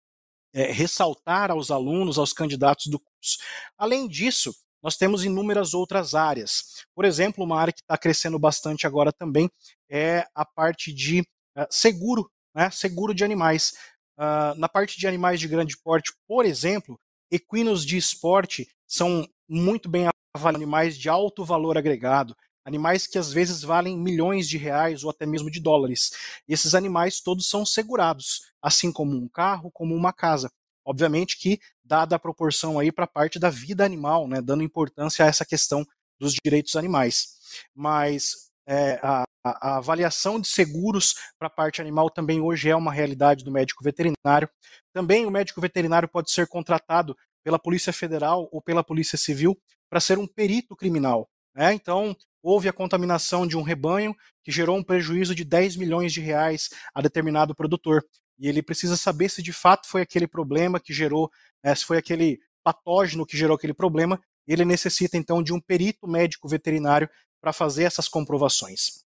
é, 0.53 0.71
ressaltar 0.71 1.51
aos 1.51 1.69
alunos, 1.69 2.17
aos 2.17 2.33
candidatos 2.33 2.87
do 2.87 2.99
curso. 2.99 3.37
Além 3.77 4.07
disso, 4.07 4.53
nós 4.81 4.97
temos 4.97 5.23
inúmeras 5.23 5.73
outras 5.73 6.13
áreas. 6.15 6.85
Por 6.95 7.05
exemplo, 7.05 7.43
uma 7.43 7.59
área 7.59 7.73
que 7.73 7.81
está 7.81 7.97
crescendo 7.97 8.39
bastante 8.39 8.87
agora 8.87 9.11
também 9.11 9.49
é 9.89 10.25
a 10.33 10.45
parte 10.45 10.93
de 10.93 11.21
uh, 11.21 11.65
seguro, 11.69 12.29
né, 12.57 12.71
seguro 12.71 13.13
de 13.13 13.23
animais. 13.23 13.73
Uh, 14.17 14.57
na 14.57 14.67
parte 14.67 14.99
de 14.99 15.07
animais 15.07 15.39
de 15.39 15.47
grande 15.47 15.77
porte, 15.77 16.11
por 16.27 16.43
exemplo, 16.43 16.99
equinos 17.31 17.85
de 17.85 17.97
esporte 17.97 18.67
são 18.87 19.27
muito 19.47 19.87
bem 19.87 20.07
avaliados, 20.35 20.57
animais 20.57 20.97
de 20.97 21.09
alto 21.09 21.45
valor 21.45 21.77
agregado 21.77 22.35
animais 22.67 23.07
que 23.07 23.17
às 23.17 23.31
vezes 23.31 23.61
valem 23.61 23.97
milhões 23.97 24.47
de 24.47 24.57
reais 24.57 25.05
ou 25.05 25.09
até 25.09 25.25
mesmo 25.25 25.49
de 25.49 25.61
dólares. 25.61 26.11
E 26.45 26.53
esses 26.53 26.75
animais 26.75 27.21
todos 27.21 27.49
são 27.49 27.65
segurados, 27.65 28.41
assim 28.61 28.91
como 28.91 29.15
um 29.15 29.29
carro, 29.29 29.71
como 29.71 29.95
uma 29.95 30.11
casa. 30.11 30.51
Obviamente 30.85 31.37
que 31.37 31.59
dada 31.81 32.17
a 32.17 32.19
proporção 32.19 32.77
aí 32.77 32.91
para 32.91 33.05
a 33.05 33.07
parte 33.09 33.39
da 33.39 33.49
vida 33.49 33.85
animal, 33.85 34.27
né, 34.27 34.41
dando 34.41 34.63
importância 34.63 35.23
a 35.23 35.29
essa 35.29 35.45
questão 35.45 35.85
dos 36.19 36.33
direitos 36.33 36.75
animais. 36.75 37.37
Mas 37.73 38.49
é, 38.67 38.99
a, 39.01 39.23
a, 39.51 39.77
avaliação 39.77 40.39
de 40.39 40.47
seguros 40.47 41.15
para 41.37 41.47
a 41.47 41.51
parte 41.51 41.81
animal 41.81 42.09
também 42.09 42.41
hoje 42.41 42.69
é 42.69 42.75
uma 42.75 42.91
realidade 42.91 43.43
do 43.43 43.51
médico 43.51 43.83
veterinário. 43.83 44.49
Também 44.93 45.25
o 45.25 45.31
médico 45.31 45.61
veterinário 45.61 46.07
pode 46.07 46.31
ser 46.31 46.47
contratado 46.47 47.15
pela 47.43 47.59
Polícia 47.59 47.93
Federal 47.93 48.49
ou 48.51 48.61
pela 48.61 48.83
Polícia 48.83 49.17
Civil 49.17 49.57
para 49.89 49.99
ser 49.99 50.17
um 50.17 50.27
perito 50.27 50.75
criminal. 50.75 51.29
Né? 51.55 51.73
Então, 51.73 52.15
houve 52.43 52.69
a 52.69 52.73
contaminação 52.73 53.47
de 53.47 53.57
um 53.57 53.61
rebanho 53.61 54.15
que 54.43 54.51
gerou 54.51 54.77
um 54.77 54.83
prejuízo 54.83 55.33
de 55.33 55.43
10 55.43 55.75
milhões 55.75 56.13
de 56.13 56.21
reais 56.21 56.69
a 56.93 57.01
determinado 57.01 57.55
produtor. 57.55 58.03
E 58.39 58.47
ele 58.47 58.61
precisa 58.61 58.95
saber 58.95 59.29
se 59.29 59.41
de 59.41 59.51
fato 59.51 59.87
foi 59.87 60.01
aquele 60.01 60.27
problema 60.27 60.79
que 60.79 60.93
gerou, 60.93 61.31
né, 61.63 61.73
se 61.73 61.83
foi 61.83 61.97
aquele 61.97 62.39
patógeno 62.63 63.25
que 63.25 63.37
gerou 63.37 63.55
aquele 63.55 63.73
problema. 63.73 64.21
Ele 64.47 64.63
necessita 64.63 65.17
então 65.17 65.41
de 65.41 65.51
um 65.51 65.59
perito 65.59 66.07
médico 66.07 66.47
veterinário 66.47 67.09
para 67.41 67.53
fazer 67.53 67.83
essas 67.83 68.07
comprovações. 68.07 69.05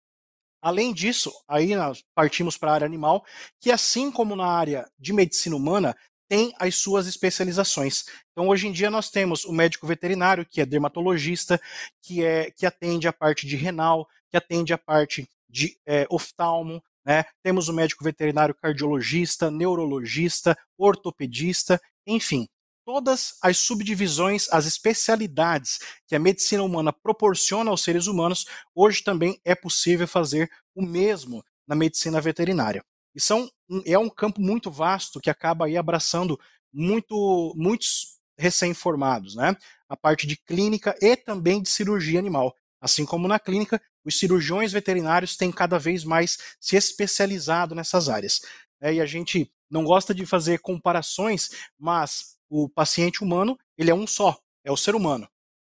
Além 0.60 0.92
disso, 0.92 1.32
aí 1.46 1.74
nós 1.74 2.04
partimos 2.14 2.56
para 2.56 2.70
a 2.70 2.74
área 2.74 2.86
animal, 2.86 3.24
que 3.60 3.70
assim 3.70 4.10
como 4.10 4.34
na 4.34 4.46
área 4.46 4.88
de 4.98 5.12
medicina 5.12 5.56
humana, 5.56 5.96
tem 6.28 6.52
as 6.58 6.76
suas 6.76 7.06
especializações. 7.06 8.04
Então, 8.32 8.48
hoje 8.48 8.68
em 8.68 8.72
dia, 8.72 8.90
nós 8.90 9.10
temos 9.10 9.44
o 9.44 9.52
médico 9.52 9.86
veterinário, 9.86 10.44
que 10.44 10.60
é 10.60 10.66
dermatologista, 10.66 11.60
que, 12.02 12.22
é, 12.22 12.50
que 12.50 12.66
atende 12.66 13.08
a 13.08 13.12
parte 13.12 13.46
de 13.46 13.56
renal, 13.56 14.06
que 14.28 14.36
atende 14.36 14.72
a 14.72 14.78
parte 14.78 15.26
de 15.48 15.78
é, 15.86 16.06
oftalmo, 16.10 16.82
né? 17.04 17.24
temos 17.42 17.68
o 17.68 17.72
médico 17.72 18.04
veterinário 18.04 18.54
cardiologista, 18.54 19.50
neurologista, 19.50 20.56
ortopedista, 20.76 21.80
enfim, 22.06 22.46
todas 22.88 23.36
as 23.42 23.58
subdivisões, 23.58 24.48
as 24.50 24.64
especialidades 24.64 25.78
que 26.06 26.16
a 26.16 26.18
medicina 26.18 26.62
humana 26.62 26.90
proporciona 26.90 27.70
aos 27.70 27.82
seres 27.82 28.06
humanos, 28.06 28.46
hoje 28.74 29.04
também 29.04 29.38
é 29.44 29.54
possível 29.54 30.08
fazer 30.08 30.50
o 30.74 30.80
mesmo 30.80 31.44
na 31.66 31.74
medicina 31.74 32.18
veterinária. 32.18 32.82
E 33.14 33.20
são, 33.20 33.46
é 33.84 33.98
um 33.98 34.08
campo 34.08 34.40
muito 34.40 34.70
vasto 34.70 35.20
que 35.20 35.28
acaba 35.28 35.66
aí 35.66 35.76
abraçando 35.76 36.40
muito, 36.72 37.52
muitos 37.54 38.18
recém-formados, 38.38 39.34
né? 39.34 39.54
A 39.86 39.94
parte 39.94 40.26
de 40.26 40.38
clínica 40.38 40.96
e 40.98 41.14
também 41.14 41.60
de 41.60 41.68
cirurgia 41.68 42.18
animal. 42.18 42.56
Assim 42.80 43.04
como 43.04 43.28
na 43.28 43.38
clínica, 43.38 43.78
os 44.02 44.18
cirurgiões 44.18 44.72
veterinários 44.72 45.36
têm 45.36 45.52
cada 45.52 45.78
vez 45.78 46.04
mais 46.04 46.38
se 46.58 46.74
especializado 46.74 47.74
nessas 47.74 48.08
áreas. 48.08 48.40
É, 48.80 48.94
e 48.94 49.00
a 49.02 49.04
gente 49.04 49.52
não 49.70 49.84
gosta 49.84 50.14
de 50.14 50.24
fazer 50.24 50.60
comparações, 50.60 51.50
mas 51.78 52.37
o 52.48 52.68
paciente 52.68 53.22
humano, 53.22 53.58
ele 53.76 53.90
é 53.90 53.94
um 53.94 54.06
só, 54.06 54.38
é 54.64 54.72
o 54.72 54.76
ser 54.76 54.94
humano. 54.94 55.28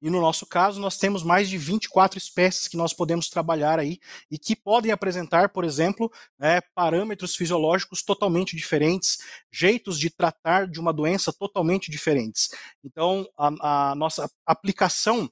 E 0.01 0.09
no 0.09 0.21
nosso 0.21 0.45
caso, 0.45 0.79
nós 0.79 0.97
temos 0.97 1.23
mais 1.23 1.49
de 1.49 1.57
24 1.57 2.17
espécies 2.17 2.67
que 2.67 2.77
nós 2.77 2.93
podemos 2.93 3.27
trabalhar 3.27 3.79
aí 3.79 3.99
e 4.31 4.37
que 4.37 4.55
podem 4.55 4.91
apresentar, 4.91 5.49
por 5.49 5.65
exemplo, 5.65 6.09
né, 6.37 6.61
parâmetros 6.73 7.35
fisiológicos 7.35 8.01
totalmente 8.01 8.55
diferentes, 8.55 9.17
jeitos 9.51 9.99
de 9.99 10.09
tratar 10.09 10.67
de 10.67 10.79
uma 10.79 10.93
doença 10.93 11.33
totalmente 11.33 11.91
diferentes. 11.91 12.49
Então, 12.83 13.27
a, 13.37 13.89
a 13.91 13.95
nossa 13.95 14.29
aplicação 14.45 15.29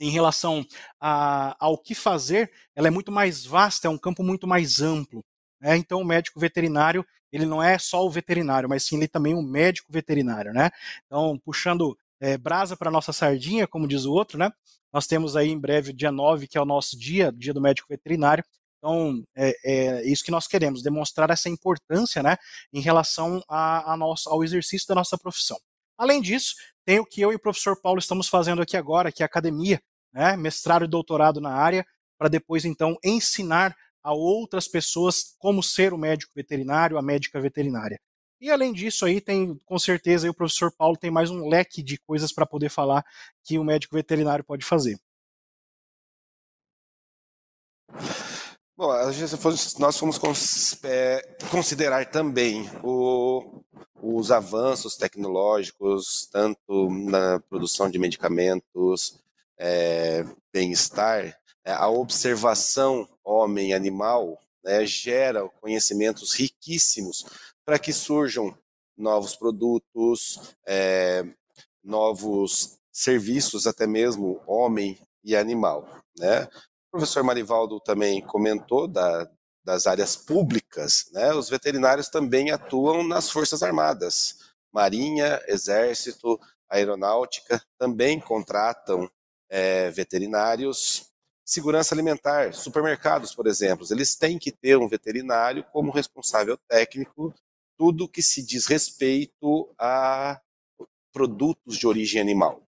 em 0.00 0.10
relação 0.10 0.64
a, 1.00 1.56
ao 1.58 1.76
que 1.76 1.94
fazer, 1.94 2.50
ela 2.74 2.88
é 2.88 2.90
muito 2.90 3.12
mais 3.12 3.44
vasta, 3.44 3.88
é 3.88 3.90
um 3.90 3.98
campo 3.98 4.22
muito 4.22 4.46
mais 4.46 4.80
amplo. 4.80 5.22
Né? 5.60 5.76
Então, 5.76 6.00
o 6.00 6.04
médico 6.04 6.40
veterinário, 6.40 7.04
ele 7.32 7.46
não 7.46 7.62
é 7.62 7.78
só 7.78 8.04
o 8.04 8.10
veterinário, 8.10 8.68
mas 8.68 8.84
sim 8.84 8.96
ele 8.96 9.08
também 9.08 9.32
é 9.32 9.36
um 9.36 9.42
médico 9.42 9.92
veterinário. 9.92 10.52
Né? 10.52 10.70
Então, 11.06 11.38
puxando 11.44 11.96
é, 12.20 12.36
brasa 12.36 12.76
para 12.76 12.90
nossa 12.90 13.12
sardinha, 13.12 13.66
como 13.66 13.88
diz 13.88 14.04
o 14.04 14.12
outro, 14.12 14.38
né? 14.38 14.50
Nós 14.92 15.06
temos 15.06 15.36
aí 15.36 15.50
em 15.50 15.58
breve, 15.58 15.92
dia 15.92 16.10
9, 16.10 16.48
que 16.48 16.56
é 16.56 16.60
o 16.60 16.64
nosso 16.64 16.98
dia, 16.98 17.30
dia 17.30 17.52
do 17.52 17.60
médico 17.60 17.88
veterinário. 17.88 18.42
Então, 18.78 19.22
é, 19.36 19.54
é 19.64 20.08
isso 20.08 20.24
que 20.24 20.30
nós 20.30 20.46
queremos, 20.46 20.82
demonstrar 20.82 21.30
essa 21.30 21.48
importância, 21.48 22.22
né, 22.22 22.36
em 22.72 22.80
relação 22.80 23.42
a, 23.48 23.92
a 23.92 23.96
nosso, 23.96 24.30
ao 24.30 24.42
exercício 24.44 24.86
da 24.88 24.94
nossa 24.94 25.18
profissão. 25.18 25.58
Além 25.98 26.22
disso, 26.22 26.54
tem 26.86 27.00
o 27.00 27.04
que 27.04 27.20
eu 27.20 27.32
e 27.32 27.34
o 27.34 27.40
professor 27.40 27.78
Paulo 27.80 27.98
estamos 27.98 28.28
fazendo 28.28 28.62
aqui 28.62 28.76
agora, 28.76 29.10
que 29.10 29.22
é 29.22 29.26
academia, 29.26 29.80
né, 30.12 30.36
mestrado 30.36 30.84
e 30.84 30.88
doutorado 30.88 31.40
na 31.40 31.52
área, 31.52 31.84
para 32.16 32.28
depois, 32.28 32.64
então, 32.64 32.96
ensinar 33.04 33.76
a 34.08 34.12
outras 34.14 34.66
pessoas 34.66 35.34
como 35.38 35.62
ser 35.62 35.92
o 35.92 35.98
médico 35.98 36.32
veterinário, 36.34 36.96
a 36.96 37.02
médica 37.02 37.38
veterinária. 37.38 38.00
E 38.40 38.50
além 38.50 38.72
disso 38.72 39.04
aí 39.04 39.20
tem, 39.20 39.60
com 39.66 39.78
certeza, 39.78 40.26
aí 40.26 40.30
o 40.30 40.34
professor 40.34 40.72
Paulo 40.72 40.96
tem 40.96 41.10
mais 41.10 41.30
um 41.30 41.46
leque 41.46 41.82
de 41.82 41.98
coisas 41.98 42.32
para 42.32 42.46
poder 42.46 42.70
falar 42.70 43.04
que 43.44 43.58
o 43.58 43.64
médico 43.64 43.94
veterinário 43.94 44.42
pode 44.42 44.64
fazer. 44.64 44.98
Bom, 48.74 48.90
nós 49.78 49.98
fomos 49.98 50.18
é, 50.84 51.36
considerar 51.50 52.10
também 52.10 52.70
o, 52.82 53.62
os 54.00 54.30
avanços 54.30 54.96
tecnológicos, 54.96 56.26
tanto 56.32 56.88
na 56.88 57.40
produção 57.40 57.90
de 57.90 57.98
medicamentos, 57.98 59.20
é, 59.58 60.24
bem-estar, 60.50 61.38
a 61.72 61.88
observação 61.88 63.08
homem-animal 63.24 64.40
né, 64.64 64.84
gera 64.86 65.48
conhecimentos 65.60 66.34
riquíssimos 66.34 67.24
para 67.64 67.78
que 67.78 67.92
surjam 67.92 68.56
novos 68.96 69.36
produtos, 69.36 70.54
é, 70.66 71.24
novos 71.82 72.78
serviços, 72.92 73.66
até 73.66 73.86
mesmo 73.86 74.40
homem 74.46 74.98
e 75.22 75.36
animal. 75.36 75.88
Né? 76.18 76.44
O 76.88 76.90
professor 76.92 77.22
Marivaldo 77.22 77.78
também 77.80 78.20
comentou 78.20 78.88
da, 78.88 79.30
das 79.64 79.86
áreas 79.86 80.16
públicas, 80.16 81.08
né? 81.12 81.32
os 81.32 81.48
veterinários 81.48 82.08
também 82.08 82.50
atuam 82.50 83.06
nas 83.06 83.30
Forças 83.30 83.62
Armadas, 83.62 84.38
Marinha, 84.72 85.40
Exército, 85.46 86.40
Aeronáutica, 86.68 87.62
também 87.78 88.20
contratam 88.20 89.10
é, 89.48 89.90
veterinários. 89.90 91.07
Segurança 91.48 91.94
alimentar, 91.94 92.52
supermercados, 92.52 93.34
por 93.34 93.46
exemplo, 93.46 93.86
eles 93.90 94.14
têm 94.14 94.38
que 94.38 94.52
ter 94.52 94.76
um 94.76 94.86
veterinário 94.86 95.64
como 95.72 95.90
responsável 95.90 96.58
técnico 96.68 97.34
tudo 97.74 98.06
que 98.06 98.22
se 98.22 98.44
diz 98.44 98.66
respeito 98.66 99.74
a 99.78 100.38
produtos 101.10 101.78
de 101.78 101.86
origem 101.86 102.20
animal. 102.20 102.62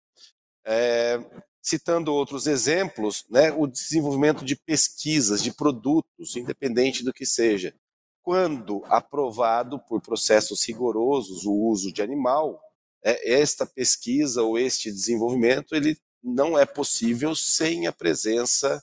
É, 0.62 1.18
citando 1.62 2.12
outros 2.12 2.46
exemplos, 2.46 3.24
né, 3.30 3.50
o 3.50 3.66
desenvolvimento 3.66 4.44
de 4.44 4.54
pesquisas, 4.54 5.42
de 5.42 5.54
produtos, 5.54 6.36
independente 6.36 7.02
do 7.02 7.14
que 7.14 7.24
seja. 7.24 7.74
Quando 8.22 8.84
aprovado 8.88 9.78
por 9.88 10.02
processos 10.02 10.62
rigorosos 10.66 11.46
o 11.46 11.54
uso 11.54 11.90
de 11.90 12.02
animal, 12.02 12.60
é, 13.02 13.40
esta 13.40 13.64
pesquisa 13.64 14.42
ou 14.42 14.58
este 14.58 14.92
desenvolvimento 14.92 15.74
ele 15.74 15.96
não 16.26 16.58
é 16.58 16.66
possível 16.66 17.36
sem 17.36 17.86
a 17.86 17.92
presença 17.92 18.82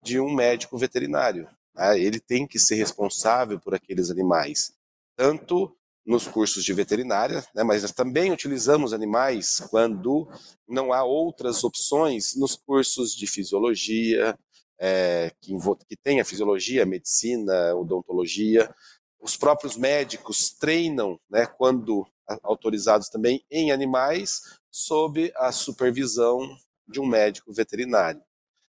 de 0.00 0.20
um 0.20 0.32
médico 0.32 0.78
veterinário. 0.78 1.48
Né? 1.74 1.98
Ele 1.98 2.20
tem 2.20 2.46
que 2.46 2.58
ser 2.58 2.76
responsável 2.76 3.58
por 3.58 3.74
aqueles 3.74 4.10
animais, 4.10 4.72
tanto 5.16 5.76
nos 6.06 6.28
cursos 6.28 6.62
de 6.62 6.72
veterinária, 6.72 7.44
né, 7.54 7.64
mas 7.64 7.80
nós 7.80 7.90
também 7.90 8.30
utilizamos 8.30 8.92
animais 8.92 9.60
quando 9.70 10.28
não 10.68 10.92
há 10.92 11.02
outras 11.02 11.64
opções 11.64 12.36
nos 12.36 12.54
cursos 12.56 13.16
de 13.16 13.26
fisiologia, 13.26 14.38
é, 14.78 15.32
que, 15.40 15.52
que 15.88 15.96
tem 15.96 16.20
a 16.20 16.24
fisiologia, 16.24 16.84
medicina, 16.84 17.74
odontologia. 17.74 18.72
Os 19.18 19.34
próprios 19.34 19.76
médicos 19.76 20.50
treinam, 20.50 21.18
né, 21.28 21.46
quando 21.46 22.06
autorizados 22.42 23.08
também, 23.08 23.42
em 23.50 23.72
animais, 23.72 24.42
sob 24.70 25.32
a 25.36 25.50
supervisão 25.52 26.54
de 26.86 27.00
um 27.00 27.06
médico 27.06 27.52
veterinário. 27.52 28.22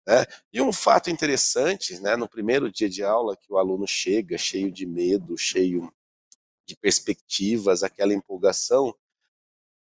Né? 0.07 0.25
E 0.53 0.61
um 0.61 0.71
fato 0.71 1.09
interessante, 1.09 1.99
né, 1.99 2.15
no 2.15 2.29
primeiro 2.29 2.71
dia 2.71 2.89
de 2.89 3.03
aula, 3.03 3.35
que 3.35 3.51
o 3.51 3.57
aluno 3.57 3.87
chega 3.87 4.37
cheio 4.37 4.71
de 4.71 4.85
medo, 4.85 5.37
cheio 5.37 5.91
de 6.65 6.75
perspectivas, 6.75 7.83
aquela 7.83 8.13
empolgação, 8.13 8.95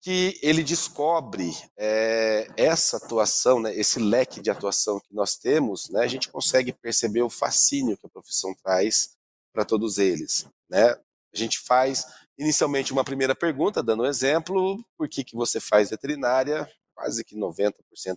que 0.00 0.38
ele 0.42 0.62
descobre 0.62 1.50
é, 1.76 2.49
essa 2.56 2.96
atuação, 2.96 3.61
né, 3.61 3.75
esse 3.75 3.99
leque 3.99 4.40
de 4.40 4.50
atuação 4.50 5.00
que 5.00 5.14
nós 5.14 5.37
temos, 5.37 5.90
né, 5.90 6.00
a 6.02 6.06
gente 6.06 6.30
consegue 6.30 6.73
perceber 6.73 7.23
o 7.23 7.30
fascínio 7.30 7.96
que 7.96 8.06
a 8.06 8.11
profissão 8.11 8.54
traz 8.54 9.16
para 9.52 9.64
todos 9.64 9.99
eles. 9.99 10.46
Né? 10.68 10.90
A 10.90 11.37
gente 11.37 11.58
faz 11.58 12.06
inicialmente 12.38 12.92
uma 12.92 13.04
primeira 13.04 13.35
pergunta, 13.35 13.82
dando 13.82 14.02
um 14.02 14.06
exemplo, 14.06 14.82
por 14.96 15.08
que, 15.08 15.25
que 15.25 15.35
você 15.35 15.58
faz 15.58 15.90
veterinária? 15.90 16.70
Quase 16.97 17.23
que 17.23 17.37
90%, 17.37 17.75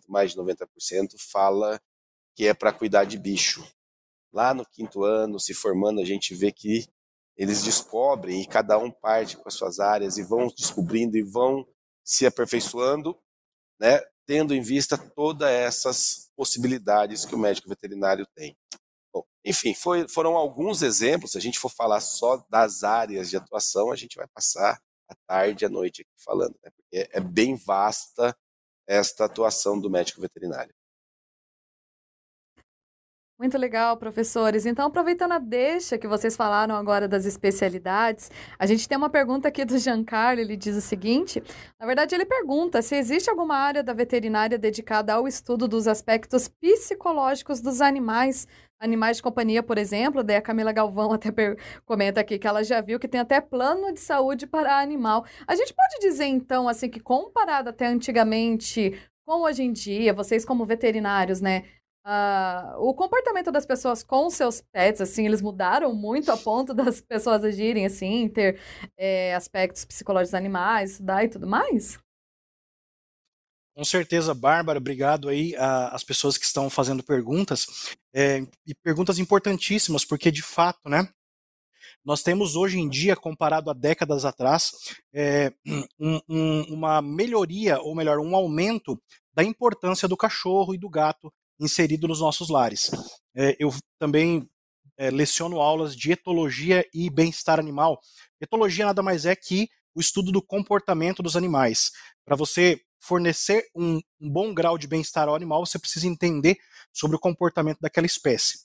mais 0.08 0.32
de 0.32 0.38
90% 0.38 1.16
fala 1.18 1.82
que 2.34 2.48
é 2.48 2.54
para 2.54 2.72
cuidar 2.72 3.04
de 3.04 3.20
bicho. 3.20 3.68
Lá 4.32 4.54
no 4.54 4.66
quinto 4.66 5.04
ano, 5.04 5.38
se 5.38 5.54
formando, 5.54 6.00
a 6.00 6.06
gente 6.06 6.34
vê 6.34 6.50
que 6.50 6.88
eles 7.36 7.62
descobrem 7.62 8.42
e 8.42 8.48
cada 8.48 8.78
um 8.78 8.90
parte 8.90 9.36
com 9.36 9.50
as 9.50 9.54
suas 9.54 9.82
áreas 9.82 10.18
e 10.18 10.24
vão 10.24 10.48
descobrindo 10.48 11.18
e 11.18 11.22
vão 11.22 11.68
se 12.06 12.26
aperfeiçoando, 12.26 13.20
né, 13.78 14.00
tendo 14.26 14.56
em 14.56 14.62
vista 14.62 14.98
todas 14.98 15.50
essas 15.50 16.32
possibilidades 16.34 17.26
que 17.26 17.36
o 17.36 17.40
médico 17.40 17.68
veterinário 17.68 18.26
tem. 18.34 18.56
Bom, 19.14 19.26
enfim, 19.44 19.74
foi, 19.74 20.08
foram 20.08 20.38
alguns 20.38 20.82
exemplos. 20.82 21.32
Se 21.32 21.38
a 21.38 21.42
gente 21.42 21.60
for 21.60 21.70
falar 21.70 22.00
só 22.00 22.38
das 22.50 22.84
áreas 22.86 23.30
de 23.30 23.36
atuação, 23.36 23.92
a 23.92 23.96
gente 23.98 24.16
vai 24.16 24.28
passar 24.28 24.82
a 25.10 25.16
tarde 25.28 25.66
e 25.66 25.68
a 25.68 25.70
noite 25.70 26.04
aqui 26.04 26.24
falando, 26.24 26.58
né, 26.64 26.72
porque 26.72 27.10
é 27.12 27.20
bem 27.20 27.58
vasta 27.58 28.34
esta 28.90 29.26
atuação 29.26 29.80
do 29.80 29.90
médico 29.90 30.20
veterinário. 30.20 30.74
Muito 33.40 33.58
legal, 33.58 33.96
professores. 33.96 34.66
Então, 34.66 34.88
aproveitando 34.88 35.32
a 35.32 35.40
deixa 35.40 35.98
que 35.98 36.10
vocês 36.10 36.36
falaram 36.36 36.76
agora 36.76 37.08
das 37.08 37.26
especialidades, 37.26 38.30
a 38.60 38.66
gente 38.66 38.86
tem 38.86 38.98
uma 38.98 39.10
pergunta 39.10 39.48
aqui 39.48 39.64
do 39.64 39.78
Giancarlo. 39.78 40.42
Ele 40.42 40.58
diz 40.58 40.76
o 40.76 40.82
seguinte: 40.82 41.42
na 41.80 41.86
verdade, 41.86 42.14
ele 42.14 42.26
pergunta 42.26 42.82
se 42.82 42.98
existe 42.98 43.30
alguma 43.30 43.56
área 43.56 43.82
da 43.82 43.94
veterinária 43.94 44.58
dedicada 44.58 45.14
ao 45.14 45.26
estudo 45.26 45.70
dos 45.70 45.88
aspectos 45.88 46.50
psicológicos 46.50 47.62
dos 47.62 47.80
animais. 47.80 48.46
Animais 48.78 49.18
de 49.18 49.24
companhia, 49.24 49.64
por 49.64 49.78
exemplo, 49.78 50.22
daí 50.22 50.36
a 50.36 50.42
Camila 50.42 50.74
Galvão 50.74 51.12
até 51.14 51.30
comenta 51.86 52.20
aqui 52.20 52.38
que 52.38 52.48
ela 52.48 52.62
já 52.62 52.82
viu 52.82 53.00
que 53.00 53.08
tem 53.08 53.22
até 53.22 53.40
plano 53.40 53.94
de 53.94 54.02
saúde 54.02 54.48
para 54.48 54.82
animal. 54.82 55.26
A 55.48 55.56
gente 55.56 55.74
pode 55.74 55.98
dizer, 56.02 56.26
então, 56.26 56.68
assim, 56.68 56.90
que 56.90 57.00
comparado 57.00 57.70
até 57.70 57.88
antigamente 57.88 59.00
com 59.26 59.44
hoje 59.44 59.64
em 59.64 59.72
dia, 59.72 60.12
vocês 60.14 60.44
como 60.44 60.66
veterinários, 60.66 61.40
né? 61.40 61.64
Uh, 62.06 62.80
o 62.80 62.94
comportamento 62.94 63.52
das 63.52 63.66
pessoas 63.66 64.02
com 64.02 64.30
seus 64.30 64.62
pets, 64.72 65.02
assim, 65.02 65.26
eles 65.26 65.42
mudaram 65.42 65.94
muito 65.94 66.32
a 66.32 66.38
ponto 66.38 66.74
das 66.74 67.02
pessoas 67.02 67.44
agirem 67.44 67.86
assim, 67.86 68.28
ter 68.30 68.60
é, 68.98 69.36
aspectos 69.36 69.86
psicológicos 69.86 70.34
animais, 70.34 70.92
estudar 70.92 71.24
e 71.24 71.30
tudo 71.30 71.46
mais? 71.46 72.00
Com 73.76 73.86
certeza, 73.86 74.34
Bárbara, 74.34 74.78
obrigado 74.78 75.30
aí 75.30 75.56
às 75.58 76.04
pessoas 76.04 76.38
que 76.38 76.46
estão 76.46 76.70
fazendo 76.70 77.02
perguntas, 77.02 77.96
é, 78.14 78.40
e 78.66 78.76
perguntas 78.84 79.20
importantíssimas, 79.20 80.04
porque 80.04 80.30
de 80.32 80.42
fato, 80.42 80.90
né, 80.90 81.08
nós 82.04 82.24
temos 82.24 82.56
hoje 82.56 82.80
em 82.80 82.90
dia, 82.90 83.16
comparado 83.16 83.70
a 83.70 83.74
décadas 83.74 84.26
atrás, 84.26 84.72
é, 85.14 85.54
um, 86.00 86.20
um, 86.28 86.62
uma 86.74 87.02
melhoria, 87.02 87.80
ou 87.80 87.96
melhor, 87.96 88.20
um 88.20 88.36
aumento 88.36 89.02
da 89.34 89.44
importância 89.44 90.08
do 90.08 90.18
cachorro 90.18 90.74
e 90.74 90.78
do 90.78 90.90
gato 90.90 91.32
inserido 91.60 92.08
nos 92.08 92.22
nossos 92.22 92.50
lares. 92.50 92.90
É, 93.36 93.56
eu 93.60 93.74
também 94.00 94.48
é, 94.98 95.10
leciono 95.10 95.60
aulas 95.60 95.96
de 95.96 96.12
etologia 96.12 96.86
e 96.94 97.10
bem-estar 97.10 97.60
animal. 97.60 98.00
Etologia 98.40 98.86
nada 98.86 99.02
mais 99.02 99.26
é 99.26 99.36
que 99.36 99.70
o 99.96 100.00
estudo 100.00 100.32
do 100.32 100.42
comportamento 100.42 101.24
dos 101.24 101.36
animais. 101.36 101.92
Para 102.26 102.36
você 102.36 102.80
fornecer 103.00 103.66
um, 103.76 104.00
um 104.20 104.30
bom 104.30 104.54
grau 104.54 104.78
de 104.78 104.88
bem-estar 104.88 105.28
ao 105.28 105.36
animal, 105.36 105.66
você 105.66 105.80
precisa 105.80 106.08
entender 106.08 106.58
sobre 106.94 107.16
o 107.16 107.20
comportamento 107.20 107.80
daquela 107.80 108.06
espécie. 108.06 108.60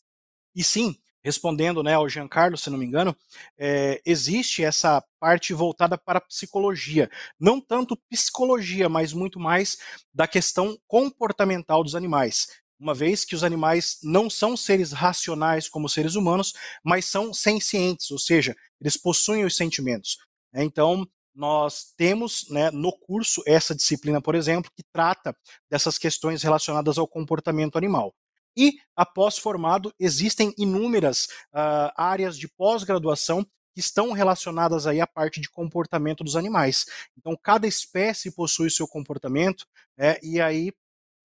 E 0.54 0.62
sim, 0.62 0.96
respondendo 1.22 1.82
né, 1.82 1.94
ao 1.94 2.08
Giancarlo, 2.08 2.58
se 2.58 2.68
não 2.68 2.78
me 2.78 2.84
engano, 2.84 3.16
é, 3.56 4.02
existe 4.04 4.62
essa 4.64 5.02
parte 5.20 5.54
voltada 5.54 5.96
para 5.96 6.18
a 6.18 6.22
psicologia. 6.22 7.08
Não 7.38 7.60
tanto 7.60 7.96
psicologia, 8.10 8.88
mas 8.88 9.12
muito 9.12 9.38
mais 9.38 9.78
da 10.12 10.26
questão 10.26 10.76
comportamental 10.86 11.82
dos 11.82 11.94
animais 11.94 12.63
uma 12.84 12.94
vez 12.94 13.24
que 13.24 13.34
os 13.34 13.42
animais 13.42 13.98
não 14.02 14.28
são 14.28 14.58
seres 14.58 14.92
racionais 14.92 15.70
como 15.70 15.88
seres 15.88 16.16
humanos, 16.16 16.52
mas 16.84 17.06
são 17.06 17.32
sencientes, 17.32 18.10
ou 18.10 18.18
seja, 18.18 18.54
eles 18.78 18.94
possuem 18.94 19.42
os 19.42 19.56
sentimentos. 19.56 20.18
Né? 20.52 20.62
Então, 20.62 21.08
nós 21.34 21.94
temos 21.96 22.46
né, 22.50 22.70
no 22.70 22.92
curso 22.92 23.42
essa 23.46 23.74
disciplina, 23.74 24.20
por 24.20 24.34
exemplo, 24.34 24.70
que 24.76 24.84
trata 24.92 25.34
dessas 25.70 25.96
questões 25.96 26.42
relacionadas 26.42 26.98
ao 26.98 27.08
comportamento 27.08 27.78
animal. 27.78 28.14
E, 28.54 28.74
após 28.94 29.38
formado, 29.38 29.92
existem 29.98 30.54
inúmeras 30.58 31.24
uh, 31.54 31.90
áreas 31.96 32.36
de 32.36 32.46
pós-graduação 32.46 33.42
que 33.72 33.80
estão 33.80 34.12
relacionadas 34.12 34.86
aí 34.86 35.00
à 35.00 35.06
parte 35.06 35.40
de 35.40 35.50
comportamento 35.50 36.22
dos 36.22 36.36
animais. 36.36 36.84
Então, 37.16 37.34
cada 37.42 37.66
espécie 37.66 38.30
possui 38.30 38.70
seu 38.70 38.86
comportamento, 38.86 39.66
né, 39.96 40.18
e 40.22 40.38
aí 40.38 40.70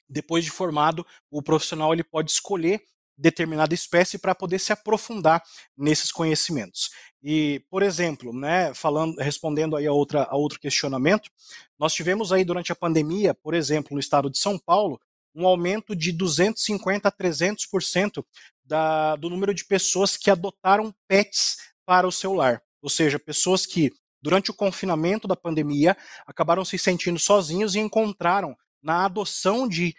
depois 0.10 0.44
de 0.44 0.52
formado, 0.52 1.06
o 1.30 1.42
profissional 1.42 1.94
ele 1.94 2.04
pode 2.04 2.32
escolher 2.32 2.82
determinada 3.20 3.74
espécie 3.74 4.18
para 4.18 4.34
poder 4.34 4.60
se 4.60 4.72
aprofundar 4.72 5.44
nesses 5.78 6.12
conhecimentos. 6.12 6.90
E, 7.22 7.62
por 7.70 7.84
exemplo, 7.84 8.32
né, 8.34 8.74
falando, 8.74 9.18
respondendo 9.18 9.76
aí 9.76 9.86
a, 9.86 9.92
outra, 9.92 10.24
a 10.24 10.38
outro 10.38 10.60
questionamento, 10.60 11.30
nós 11.78 11.94
tivemos 11.94 12.32
aí 12.32 12.46
durante 12.46 12.72
a 12.72 12.76
pandemia, 12.76 13.34
por 13.34 13.54
exemplo, 13.54 13.94
no 13.94 14.00
estado 14.00 14.30
de 14.30 14.40
São 14.40 14.58
Paulo, 14.58 15.00
um 15.36 15.46
aumento 15.46 15.96
de 15.96 16.12
250 16.14 17.08
a 17.08 17.12
300% 17.12 18.24
da, 18.64 19.16
do 19.18 19.30
número 19.30 19.54
de 19.54 19.66
pessoas 19.66 20.16
que 20.16 20.32
adotaram 20.32 20.94
pets 21.08 21.58
para 21.86 22.08
o 22.08 22.12
seu 22.12 22.34
lar. 22.34 22.62
Ou 22.82 22.90
seja, 22.90 23.20
pessoas 23.20 23.66
que, 23.66 23.92
durante 24.22 24.50
o 24.50 24.54
confinamento 24.54 25.28
da 25.28 25.36
pandemia, 25.36 25.96
acabaram 26.26 26.64
se 26.64 26.78
sentindo 26.78 27.20
sozinhos 27.20 27.76
e 27.76 27.80
encontraram 27.80 28.56
na 28.82 29.06
adoção 29.06 29.68
de, 29.68 29.96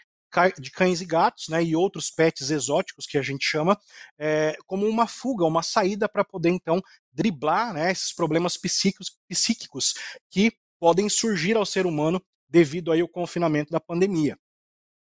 de 0.59 0.71
cães 0.71 1.01
e 1.01 1.05
gatos, 1.05 1.49
né, 1.49 1.62
e 1.62 1.75
outros 1.75 2.11
pets 2.11 2.51
exóticos 2.51 3.07
que 3.07 3.19
a 3.19 3.23
gente 3.23 3.45
chama, 3.45 3.79
é, 4.19 4.57
como 4.66 4.87
uma 4.87 5.07
fuga, 5.07 5.45
uma 5.45 5.62
saída 5.62 6.09
para 6.09 6.25
poder 6.25 6.51
então 6.51 6.81
driblar 7.12 7.75
né, 7.75 7.90
esses 7.90 8.12
problemas 8.12 8.57
psíquicos, 8.57 9.16
psíquicos 9.29 9.95
que 10.31 10.53
podem 10.79 11.09
surgir 11.09 11.57
ao 11.57 11.66
ser 11.66 11.87
humano 11.87 12.23
devido 12.49 12.90
aí 12.90 13.01
ao 13.01 13.09
confinamento 13.09 13.71
da 13.71 13.81
pandemia. 13.81 14.37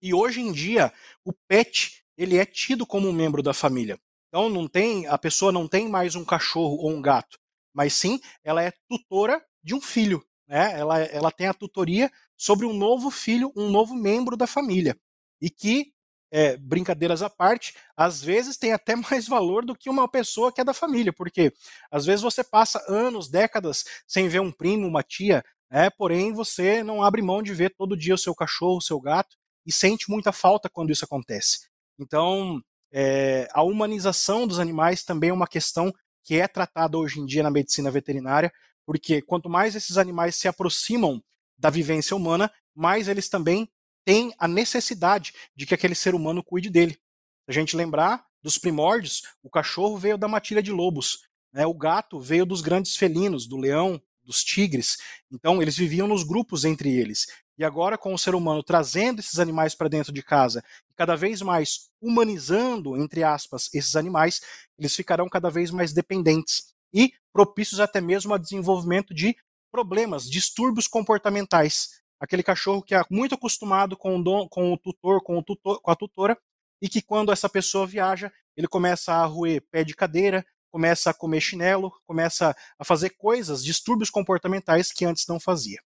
E 0.01 0.13
hoje 0.13 0.41
em 0.41 0.53
dia, 0.53 0.93
o 1.25 1.33
pet 1.49 2.03
ele 2.17 2.37
é 2.37 2.45
tido 2.45 2.87
como 2.87 3.09
um 3.09 3.13
membro 3.13 3.43
da 3.43 3.55
família. 3.55 3.99
Então 4.29 4.49
não 4.49 4.69
tem, 4.69 5.07
a 5.07 5.17
pessoa 5.17 5.53
não 5.53 5.69
tem 5.69 5.89
mais 5.89 6.15
um 6.15 6.25
cachorro 6.25 6.77
ou 6.77 6.91
um 6.91 7.03
gato, 7.03 7.39
mas 7.73 7.95
sim 7.95 8.21
ela 8.43 8.63
é 8.63 8.73
tutora 8.89 9.45
de 9.63 9.75
um 9.75 9.81
filho. 9.81 10.25
Né? 10.47 10.73
Ela, 10.79 11.01
ela 11.01 11.31
tem 11.31 11.47
a 11.47 11.55
tutoria 11.55 12.11
sobre 12.43 12.67
um 12.67 12.73
novo 12.73 13.09
filho, 13.09 13.53
um 13.55 13.71
novo 13.71 13.95
membro 13.95 14.37
da 14.37 14.49
família. 14.49 14.99
E 15.41 15.49
que, 15.49 15.93
é, 16.29 16.57
brincadeiras 16.57 17.23
à 17.23 17.31
parte, 17.31 17.73
às 17.97 18.21
vezes 18.21 18.57
tem 18.57 18.73
até 18.73 18.97
mais 19.09 19.29
valor 19.29 19.65
do 19.65 19.77
que 19.77 19.89
uma 19.89 20.09
pessoa 20.09 20.51
que 20.51 20.61
é 20.61 20.65
da 20.65 20.75
família, 20.75 21.13
porque 21.13 21.53
às 21.89 22.05
vezes 22.05 22.21
você 22.21 22.43
passa 22.43 22.85
anos, 22.89 23.31
décadas 23.31 23.85
sem 24.09 24.27
ver 24.27 24.41
um 24.41 24.51
primo, 24.51 24.89
uma 24.89 25.05
tia, 25.05 25.45
né? 25.71 25.89
porém 25.91 26.33
você 26.33 26.83
não 26.83 27.01
abre 27.01 27.23
mão 27.23 27.45
de 27.45 27.55
ver 27.55 27.77
todo 27.77 27.97
dia 27.97 28.15
o 28.15 28.19
seu 28.19 28.35
cachorro, 28.35 28.79
o 28.79 28.83
seu 28.83 29.01
gato, 29.01 29.37
e 29.65 29.71
sente 29.71 30.11
muita 30.11 30.33
falta 30.33 30.69
quando 30.69 30.91
isso 30.91 31.05
acontece. 31.05 31.69
Então, 31.97 32.61
é, 32.93 33.47
a 33.53 33.63
humanização 33.63 34.49
dos 34.49 34.59
animais 34.59 35.05
também 35.05 35.31
é 35.31 35.33
uma 35.33 35.47
questão 35.47 35.95
que 36.25 36.41
é 36.41 36.49
tratada 36.49 36.99
hoje 36.99 37.21
em 37.21 37.25
dia 37.25 37.45
na 37.45 37.53
medicina 37.53 37.89
veterinária, 37.89 38.53
porque 38.85 39.23
quanto 39.23 39.49
mais 39.49 39.77
esses 39.77 39.97
animais 39.97 40.35
se 40.35 40.49
aproximam 40.49 41.23
da 41.63 41.71
vivência 41.71 42.17
humana, 42.17 42.51
mais 42.75 43.07
eles 43.07 43.29
também 43.29 43.71
têm 44.05 44.35
a 44.37 44.49
necessidade 44.49 45.33
de 45.55 45.65
que 45.65 45.73
aquele 45.73 45.95
ser 45.95 46.13
humano 46.13 46.43
cuide 46.43 46.69
dele. 46.69 46.99
A 47.47 47.53
gente 47.53 47.77
lembrar 47.77 48.27
dos 48.43 48.59
primórdios, 48.59 49.23
o 49.45 49.49
cachorro 49.49 49.97
veio 49.97 50.19
da 50.19 50.27
matilha 50.27 50.61
de 50.61 50.73
lobos, 50.73 51.21
né? 51.53 51.65
o 51.65 51.73
gato 51.73 52.19
veio 52.19 52.45
dos 52.45 52.63
grandes 52.63 52.97
felinos, 52.97 53.47
do 53.47 53.57
leão, 53.57 54.03
dos 54.25 54.43
tigres. 54.43 54.99
Então, 55.31 55.63
eles 55.63 55.77
viviam 55.77 56.09
nos 56.09 56.25
grupos 56.25 56.65
entre 56.65 56.93
eles. 56.93 57.29
E 57.57 57.63
agora, 57.65 57.97
com 57.97 58.13
o 58.13 58.19
ser 58.19 58.35
humano 58.35 58.61
trazendo 58.61 59.21
esses 59.21 59.39
animais 59.39 59.73
para 59.73 59.89
dentro 59.89 60.13
de 60.13 60.23
casa 60.23 60.65
e 60.91 60.95
cada 60.95 61.15
vez 61.15 61.43
mais 61.43 61.91
humanizando, 62.01 62.97
entre 62.97 63.23
aspas, 63.23 63.73
esses 63.73 63.95
animais, 63.95 64.41
eles 64.77 64.97
ficarão 64.97 65.29
cada 65.29 65.49
vez 65.49 65.71
mais 65.71 65.93
dependentes 65.93 66.75
e 66.93 67.13
propícios 67.33 67.79
até 67.79 68.01
mesmo 68.01 68.35
a 68.35 68.39
desenvolvimento 68.39 69.15
de 69.15 69.37
problemas, 69.73 70.31
distúrbios 70.31 70.87
comportamentais. 70.87 72.03
Aquele 72.21 72.43
cachorro 72.43 72.83
que 72.83 72.95
é 72.95 73.03
muito 73.11 73.35
acostumado 73.35 73.97
com 73.97 74.17
o, 74.17 74.23
don, 74.23 74.47
com 74.49 74.73
o 74.73 74.79
tutor, 74.79 75.23
com, 75.23 75.39
o 75.39 75.43
tutor, 75.43 75.81
com 75.81 75.91
a 75.91 75.97
tutora, 75.97 76.39
e 76.81 76.89
que 76.89 77.01
quando 77.01 77.33
essa 77.33 77.49
pessoa 77.49 77.87
viaja, 77.87 78.31
ele 78.57 78.69
começa 78.69 79.13
a 79.13 79.25
roer 79.25 79.63
pé 79.71 79.83
de 79.83 79.95
cadeira, 79.95 80.45
começa 80.71 81.11
a 81.11 81.15
comer 81.15 81.41
chinelo, 81.41 81.93
começa 82.07 82.55
a 82.79 82.85
fazer 82.85 83.11
coisas, 83.11 83.65
distúrbios 83.65 84.11
comportamentais 84.11 84.93
que 84.93 85.05
antes 85.05 85.27
não 85.27 85.41
fazia. 85.41 85.81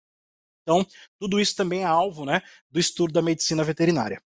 Então, 0.62 0.87
tudo 1.18 1.38
isso 1.38 1.55
também 1.55 1.83
é 1.83 1.85
alvo 1.85 2.25
né, 2.25 2.42
do 2.70 2.81
estudo 2.81 3.12
da 3.12 3.20
medicina 3.20 3.62
veterinária. 3.62 4.23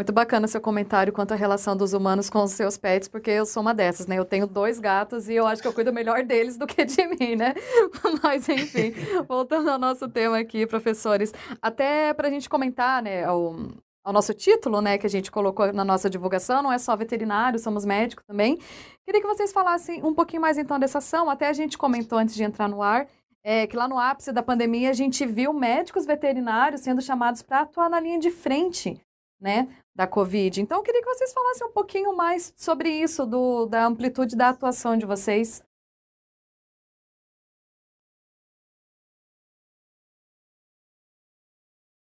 Muito 0.00 0.14
bacana 0.14 0.48
seu 0.48 0.62
comentário 0.62 1.12
quanto 1.12 1.32
à 1.32 1.36
relação 1.36 1.76
dos 1.76 1.92
humanos 1.92 2.30
com 2.30 2.42
os 2.42 2.52
seus 2.52 2.78
pets, 2.78 3.06
porque 3.06 3.30
eu 3.30 3.44
sou 3.44 3.60
uma 3.60 3.74
dessas, 3.74 4.06
né? 4.06 4.18
Eu 4.18 4.24
tenho 4.24 4.46
dois 4.46 4.80
gatos 4.80 5.28
e 5.28 5.34
eu 5.34 5.46
acho 5.46 5.60
que 5.60 5.68
eu 5.68 5.74
cuido 5.74 5.92
melhor 5.92 6.24
deles 6.24 6.56
do 6.56 6.66
que 6.66 6.86
de 6.86 7.04
mim, 7.20 7.36
né? 7.36 7.52
Mas, 8.24 8.48
enfim, 8.48 8.94
voltando 9.28 9.68
ao 9.68 9.78
nosso 9.78 10.08
tema 10.08 10.38
aqui, 10.38 10.66
professores, 10.66 11.34
até 11.60 12.14
para 12.14 12.28
a 12.28 12.30
gente 12.30 12.48
comentar, 12.48 13.02
né, 13.02 13.30
o, 13.30 13.68
ao 14.02 14.10
nosso 14.10 14.32
título, 14.32 14.80
né, 14.80 14.96
que 14.96 15.06
a 15.06 15.10
gente 15.10 15.30
colocou 15.30 15.70
na 15.70 15.84
nossa 15.84 16.08
divulgação, 16.08 16.62
não 16.62 16.72
é 16.72 16.78
só 16.78 16.96
veterinário, 16.96 17.58
somos 17.58 17.84
médicos 17.84 18.24
também. 18.26 18.58
Queria 19.04 19.20
que 19.20 19.26
vocês 19.26 19.52
falassem 19.52 20.02
um 20.02 20.14
pouquinho 20.14 20.40
mais 20.40 20.56
então 20.56 20.78
dessa 20.78 20.96
ação, 20.96 21.28
até 21.28 21.46
a 21.46 21.52
gente 21.52 21.76
comentou 21.76 22.18
antes 22.18 22.34
de 22.34 22.42
entrar 22.42 22.70
no 22.70 22.80
ar, 22.80 23.06
é, 23.44 23.66
que 23.66 23.76
lá 23.76 23.86
no 23.86 23.98
ápice 23.98 24.32
da 24.32 24.42
pandemia 24.42 24.88
a 24.88 24.94
gente 24.94 25.26
viu 25.26 25.52
médicos 25.52 26.06
veterinários 26.06 26.80
sendo 26.80 27.02
chamados 27.02 27.42
para 27.42 27.60
atuar 27.60 27.90
na 27.90 28.00
linha 28.00 28.18
de 28.18 28.30
frente, 28.30 28.98
né, 29.40 29.68
da 29.94 30.06
Covid. 30.06 30.60
Então, 30.60 30.78
eu 30.78 30.82
queria 30.82 31.00
que 31.00 31.08
vocês 31.08 31.32
falassem 31.32 31.66
um 31.66 31.72
pouquinho 31.72 32.14
mais 32.16 32.52
sobre 32.56 32.90
isso, 32.90 33.26
do, 33.26 33.66
da 33.66 33.86
amplitude 33.86 34.36
da 34.36 34.50
atuação 34.50 34.96
de 34.96 35.06
vocês. 35.06 35.62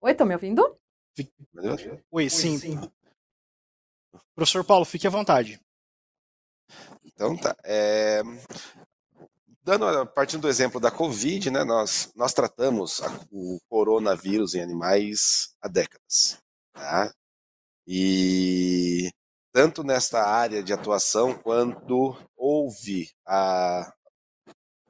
Oi, 0.01 0.11
estão 0.11 0.25
me 0.25 0.33
ouvindo? 0.33 0.77
Oi, 2.11 2.29
sim. 2.29 2.57
sim. 2.57 2.79
Professor 4.33 4.63
Paulo, 4.63 4.85
fique 4.85 5.05
à 5.05 5.09
vontade. 5.09 5.59
Então 7.03 7.35
tá. 7.35 7.55
É... 7.63 8.21
Dando, 9.61 10.07
partindo 10.07 10.41
do 10.41 10.47
exemplo 10.47 10.79
da 10.79 10.89
Covid, 10.89 11.51
né, 11.51 11.63
nós, 11.63 12.11
nós 12.15 12.33
tratamos 12.33 13.01
a, 13.03 13.07
o 13.29 13.59
coronavírus 13.67 14.55
em 14.55 14.61
animais 14.61 15.53
há 15.61 15.67
décadas. 15.67 16.41
Tá? 16.73 17.13
E 17.91 19.09
tanto 19.51 19.83
nesta 19.83 20.21
área 20.21 20.61
de 20.61 20.71
atuação 20.71 21.33
quanto 21.33 22.15
houve 22.37 23.09
a, 23.25 23.91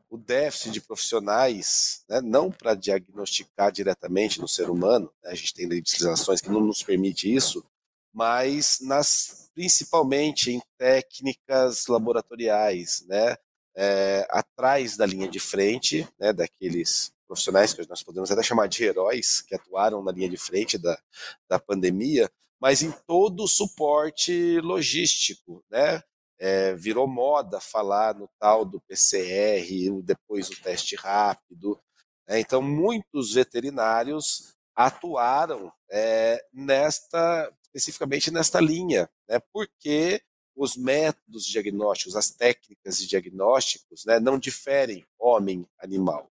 o 0.09 0.17
déficit 0.17 0.71
de 0.71 0.81
profissionais, 0.81 2.03
né, 2.09 2.19
não 2.19 2.51
para 2.51 2.75
diagnosticar 2.75 3.71
diretamente 3.71 4.41
no 4.41 4.49
ser 4.49 4.69
humano, 4.69 5.09
né, 5.23 5.31
a 5.31 5.35
gente 5.35 5.53
tem 5.53 5.65
legislações 5.65 6.41
que 6.41 6.49
não 6.49 6.59
nos 6.59 6.83
permite 6.83 7.33
isso, 7.33 7.65
mas 8.11 8.79
nas, 8.81 9.49
principalmente 9.55 10.51
em 10.51 10.61
técnicas 10.77 11.87
laboratoriais, 11.87 13.05
né, 13.07 13.37
é, 13.77 14.27
atrás 14.29 14.97
da 14.97 15.05
linha 15.05 15.29
de 15.29 15.39
frente, 15.39 16.05
né, 16.19 16.33
daqueles 16.33 17.13
profissionais 17.25 17.73
que 17.73 17.87
nós 17.87 18.03
podemos 18.03 18.29
até 18.29 18.43
chamar 18.43 18.67
de 18.67 18.83
heróis 18.83 19.41
que 19.41 19.55
atuaram 19.55 20.03
na 20.03 20.11
linha 20.11 20.27
de 20.27 20.35
frente 20.35 20.77
da, 20.77 21.01
da 21.47 21.57
pandemia, 21.57 22.29
mas 22.59 22.81
em 22.81 22.91
todo 23.07 23.43
o 23.43 23.47
suporte 23.47 24.59
logístico, 24.61 25.63
né? 25.69 26.03
é, 26.39 26.73
virou 26.73 27.05
moda 27.05 27.59
falar 27.59 28.15
no 28.15 28.29
tal 28.39 28.63
do 28.63 28.79
PCR, 28.81 29.91
depois 30.01 30.49
o 30.49 30.61
teste 30.61 30.95
rápido. 30.95 31.79
Né? 32.27 32.39
Então, 32.39 32.61
muitos 32.61 33.33
veterinários 33.33 34.55
atuaram 34.73 35.71
é, 35.91 36.41
nesta, 36.53 37.53
especificamente 37.65 38.31
nesta 38.31 38.61
linha, 38.61 39.09
né? 39.27 39.39
porque 39.51 40.21
os 40.55 40.77
métodos 40.77 41.45
diagnósticos, 41.45 42.15
as 42.15 42.31
técnicas 42.31 42.97
de 42.97 43.07
diagnósticos, 43.07 44.03
né, 44.05 44.19
não 44.19 44.37
diferem 44.37 45.05
homem-animal. 45.17 46.29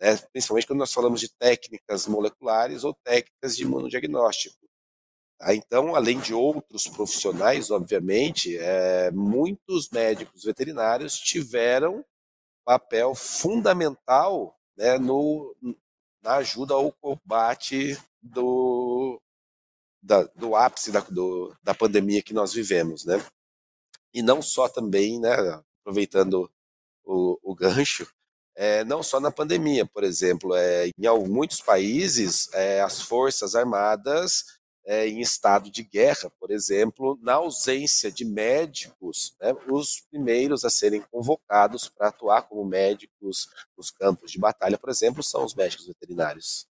Né? 0.00 0.16
Principalmente 0.32 0.66
quando 0.66 0.78
nós 0.78 0.92
falamos 0.92 1.20
de 1.20 1.28
técnicas 1.28 2.06
moleculares 2.06 2.84
ou 2.84 2.94
técnicas 3.04 3.56
de 3.56 3.62
imunodiagnóstico. 3.62 4.64
Tá? 5.38 5.54
Então, 5.54 5.94
além 5.94 6.18
de 6.20 6.34
outros 6.34 6.88
profissionais, 6.88 7.70
obviamente, 7.70 8.56
é, 8.58 9.10
muitos 9.10 9.88
médicos 9.90 10.44
veterinários 10.44 11.14
tiveram 11.18 12.04
papel 12.64 13.14
fundamental 13.14 14.58
né, 14.76 14.98
no, 14.98 15.54
na 16.22 16.36
ajuda 16.36 16.74
ao 16.74 16.90
combate 16.92 17.98
do, 18.22 19.20
da, 20.02 20.22
do 20.34 20.56
ápice 20.56 20.90
da, 20.90 21.00
do, 21.00 21.54
da 21.62 21.74
pandemia 21.74 22.22
que 22.22 22.32
nós 22.32 22.52
vivemos. 22.52 23.04
Né? 23.04 23.22
E 24.12 24.22
não 24.22 24.40
só 24.40 24.68
também, 24.68 25.20
né, 25.20 25.34
aproveitando 25.80 26.50
o, 27.04 27.38
o 27.42 27.54
gancho, 27.54 28.06
é, 28.56 28.84
não 28.84 29.02
só 29.02 29.18
na 29.18 29.32
pandemia, 29.32 29.84
por 29.84 30.04
exemplo, 30.04 30.54
é, 30.54 30.86
em 30.86 31.28
muitos 31.28 31.60
países 31.60 32.48
é, 32.52 32.80
as 32.80 33.02
forças 33.02 33.54
armadas 33.54 34.44
é, 34.84 35.08
em 35.08 35.20
estado 35.20 35.70
de 35.70 35.82
guerra, 35.82 36.30
por 36.38 36.50
exemplo, 36.50 37.18
na 37.22 37.34
ausência 37.34 38.10
de 38.10 38.24
médicos, 38.24 39.34
né, 39.40 39.54
os 39.70 40.02
primeiros 40.10 40.64
a 40.64 40.70
serem 40.70 41.02
convocados 41.10 41.88
para 41.88 42.08
atuar 42.08 42.42
como 42.42 42.64
médicos 42.64 43.48
nos 43.76 43.90
campos 43.90 44.30
de 44.30 44.38
batalha, 44.38 44.78
por 44.78 44.90
exemplo, 44.90 45.22
são 45.22 45.44
os 45.44 45.54
médicos 45.54 45.86
veterinários. 45.86 46.66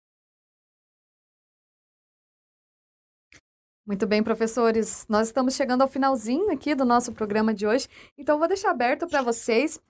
Muito 3.84 4.06
bem, 4.06 4.22
professores. 4.22 5.04
Nós 5.08 5.26
estamos 5.26 5.54
chegando 5.54 5.82
ao 5.82 5.88
finalzinho 5.88 6.52
aqui 6.52 6.74
do 6.74 6.84
nosso 6.84 7.12
programa 7.12 7.52
de 7.52 7.66
hoje, 7.66 7.88
então 8.16 8.38
vou 8.38 8.46
deixar 8.46 8.70
aberto 8.70 9.08
para 9.08 9.22
vocês 9.22 9.80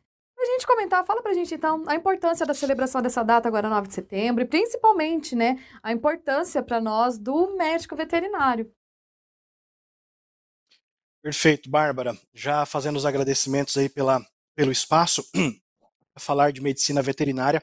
a 0.42 0.46
gente 0.46 0.66
comentar, 0.66 1.04
fala 1.04 1.22
pra 1.22 1.34
gente 1.34 1.54
então 1.54 1.84
a 1.86 1.94
importância 1.94 2.44
da 2.44 2.54
celebração 2.54 3.00
dessa 3.00 3.22
data 3.22 3.48
agora 3.48 3.68
9 3.68 3.88
de 3.88 3.94
setembro 3.94 4.42
e 4.42 4.46
principalmente, 4.46 5.34
né, 5.36 5.62
a 5.82 5.92
importância 5.92 6.62
para 6.62 6.80
nós 6.80 7.18
do 7.18 7.56
médico 7.56 7.94
veterinário. 7.96 8.70
Perfeito, 11.22 11.70
Bárbara. 11.70 12.18
Já 12.34 12.66
fazendo 12.66 12.96
os 12.96 13.06
agradecimentos 13.06 13.76
aí 13.76 13.88
pela, 13.88 14.20
pelo 14.56 14.72
espaço, 14.72 15.24
falar 16.18 16.52
de 16.52 16.60
medicina 16.60 17.00
veterinária, 17.00 17.62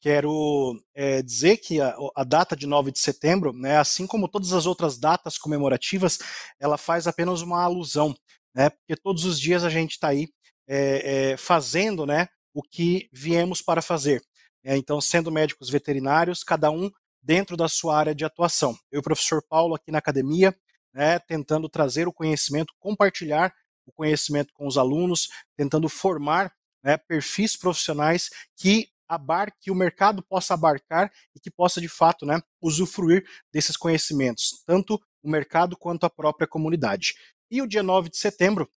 quero 0.00 0.82
é, 0.94 1.22
dizer 1.22 1.58
que 1.58 1.80
a, 1.80 1.94
a, 2.16 2.24
data 2.24 2.56
de 2.56 2.66
9 2.66 2.90
de 2.90 2.98
setembro, 2.98 3.52
né, 3.52 3.78
assim 3.78 4.06
como 4.06 4.28
todas 4.28 4.52
as 4.52 4.66
outras 4.66 4.98
datas 4.98 5.38
comemorativas, 5.38 6.18
ela 6.58 6.78
faz 6.78 7.06
apenas 7.06 7.42
uma 7.42 7.62
alusão, 7.62 8.16
né, 8.54 8.70
porque 8.70 8.96
todos 8.96 9.24
os 9.24 9.38
dias 9.38 9.62
a 9.62 9.68
gente 9.68 9.92
está 9.92 10.08
aí 10.08 10.28
é, 10.66 11.32
é, 11.32 11.36
fazendo 11.36 12.06
né, 12.06 12.28
o 12.52 12.62
que 12.62 13.08
viemos 13.12 13.62
para 13.62 13.82
fazer. 13.82 14.22
É, 14.64 14.76
então, 14.76 15.00
sendo 15.00 15.30
médicos 15.30 15.70
veterinários, 15.70 16.42
cada 16.42 16.70
um 16.70 16.90
dentro 17.22 17.56
da 17.56 17.68
sua 17.68 17.96
área 17.96 18.14
de 18.14 18.24
atuação. 18.24 18.72
Eu 18.90 18.98
e 18.98 19.00
o 19.00 19.02
professor 19.02 19.42
Paulo 19.42 19.74
aqui 19.74 19.90
na 19.90 19.98
academia, 19.98 20.56
né, 20.92 21.18
tentando 21.18 21.68
trazer 21.68 22.08
o 22.08 22.12
conhecimento, 22.12 22.72
compartilhar 22.78 23.52
o 23.84 23.92
conhecimento 23.92 24.52
com 24.52 24.66
os 24.66 24.78
alunos, 24.78 25.28
tentando 25.56 25.88
formar 25.88 26.52
né, 26.82 26.96
perfis 26.96 27.56
profissionais 27.56 28.30
que 28.56 28.88
abarque, 29.08 29.56
que 29.62 29.70
o 29.70 29.74
mercado 29.74 30.22
possa 30.22 30.54
abarcar 30.54 31.12
e 31.34 31.40
que 31.40 31.50
possa, 31.50 31.80
de 31.80 31.88
fato, 31.88 32.26
né, 32.26 32.40
usufruir 32.60 33.24
desses 33.52 33.76
conhecimentos, 33.76 34.62
tanto 34.66 35.00
o 35.22 35.30
mercado 35.30 35.76
quanto 35.76 36.04
a 36.04 36.10
própria 36.10 36.46
comunidade. 36.46 37.14
E 37.50 37.62
o 37.62 37.66
dia 37.66 37.82
9 37.82 38.08
de 38.08 38.16
setembro 38.16 38.68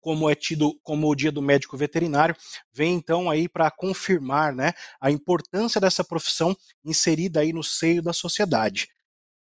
como 0.00 0.28
é 0.28 0.34
tido 0.34 0.78
como 0.82 1.08
o 1.08 1.14
Dia 1.14 1.30
do 1.30 1.42
Médico 1.42 1.76
Veterinário, 1.76 2.34
vem 2.72 2.94
então 2.94 3.30
aí 3.30 3.48
para 3.48 3.70
confirmar 3.70 4.54
né, 4.54 4.72
a 5.00 5.10
importância 5.10 5.80
dessa 5.80 6.02
profissão 6.02 6.56
inserida 6.84 7.40
aí 7.40 7.52
no 7.52 7.62
seio 7.62 8.02
da 8.02 8.12
sociedade. 8.12 8.88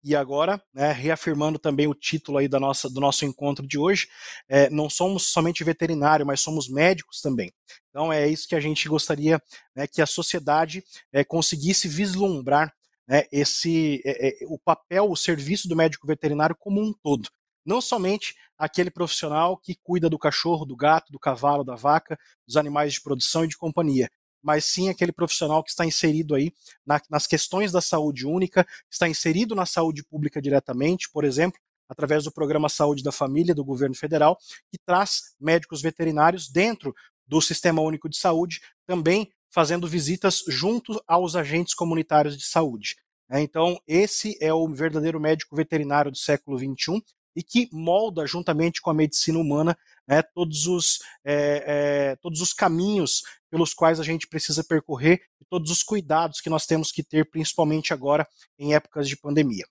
E 0.05 0.14
agora, 0.14 0.62
né, 0.73 0.93
reafirmando 0.93 1.59
também 1.59 1.87
o 1.87 1.95
título 1.95 2.37
aí 2.37 2.47
da 2.47 2.61
nossa, 2.61 2.90
do 2.90 3.01
nosso 3.01 3.25
encontro 3.25 3.67
de 3.67 3.79
hoje, 3.79 4.07
é, 4.47 4.69
não 4.69 4.90
somos 4.90 5.29
somente 5.33 5.64
veterinário, 5.64 6.27
mas 6.27 6.43
somos 6.43 6.69
médicos 6.69 7.23
também. 7.23 7.51
Então 7.88 8.12
é 8.12 8.29
isso 8.29 8.47
que 8.47 8.55
a 8.55 8.61
gente 8.61 8.87
gostaria 8.87 9.40
né, 9.75 9.87
que 9.87 10.03
a 10.03 10.07
sociedade 10.07 10.85
é, 11.11 11.25
conseguisse 11.25 11.88
vislumbrar 11.88 12.71
né, 13.09 13.25
esse 13.33 14.03
é, 14.05 14.29
é 14.29 14.47
o 14.47 14.59
papel, 14.59 15.11
o 15.11 15.17
serviço 15.17 15.69
do 15.69 15.77
médico 15.77 16.07
veterinário 16.07 16.55
como 16.59 16.83
um 16.83 16.93
todo. 17.03 17.31
Não 17.64 17.81
somente 17.81 18.35
aquele 18.57 18.90
profissional 18.90 19.57
que 19.57 19.74
cuida 19.83 20.09
do 20.09 20.18
cachorro, 20.18 20.64
do 20.64 20.77
gato, 20.77 21.11
do 21.12 21.18
cavalo, 21.18 21.64
da 21.64 21.74
vaca, 21.74 22.18
dos 22.46 22.57
animais 22.57 22.94
de 22.94 23.00
produção 23.00 23.44
e 23.44 23.48
de 23.48 23.57
companhia, 23.57 24.11
mas 24.42 24.64
sim 24.64 24.88
aquele 24.88 25.12
profissional 25.12 25.62
que 25.64 25.70
está 25.70 25.85
inserido 25.85 26.35
aí 26.35 26.53
na, 26.87 27.00
nas 27.11 27.27
questões 27.27 27.72
da 27.72 27.81
saúde 27.81 28.27
única, 28.27 28.66
está 28.90 29.09
inserido 29.09 29.55
na 29.55 29.66
saúde 29.66 30.05
pública 30.05 30.40
diretamente, 30.40 31.11
por 31.11 31.24
exemplo, 31.24 31.59
através 31.88 32.24
do 32.24 32.33
programa 32.33 32.68
Saúde 32.68 33.03
da 33.03 33.12
Família 33.12 33.55
do 33.55 33.64
governo 33.64 33.94
federal, 33.94 34.38
que 34.70 34.79
traz 34.79 35.35
médicos 35.38 35.83
veterinários 35.83 36.48
dentro 36.48 36.94
do 37.27 37.40
Sistema 37.40 37.83
Único 37.83 38.09
de 38.09 38.16
Saúde, 38.16 38.61
também 38.87 39.31
fazendo 39.50 39.87
visitas 39.87 40.42
junto 40.48 41.03
aos 41.07 41.37
agentes 41.37 41.74
comunitários 41.74 42.37
de 42.37 42.44
saúde. 42.44 42.96
É, 43.31 43.40
então, 43.40 43.81
esse 43.87 44.37
é 44.40 44.53
o 44.53 44.68
verdadeiro 44.68 45.20
médico 45.20 45.57
veterinário 45.57 46.11
do 46.11 46.18
século 46.18 46.59
XXI 46.59 47.03
e 47.35 47.42
que 47.42 47.68
molda, 47.73 48.27
juntamente 48.27 48.81
com 48.81 48.90
a 48.90 48.94
medicina 48.94 49.38
humana, 49.38 49.77
né, 50.07 50.23
todos, 50.23 50.66
os, 50.66 51.01
é, 51.25 51.64
é, 52.12 52.16
todos 52.16 52.40
os 52.40 52.53
caminhos 52.53 53.23
pelos 53.51 53.73
quais 53.73 53.99
a 53.99 54.03
gente 54.03 54.29
precisa 54.29 54.62
percorrer 54.62 55.23
e 55.40 55.44
todos 55.44 55.70
os 55.70 55.83
cuidados 55.83 56.40
que 56.40 56.51
nós 56.51 56.66
temos 56.66 56.92
que 56.92 57.03
ter, 57.03 57.29
principalmente 57.31 57.92
agora 57.92 58.27
em 58.59 58.75
épocas 58.75 59.09
de 59.09 59.16
pandemia. 59.16 59.66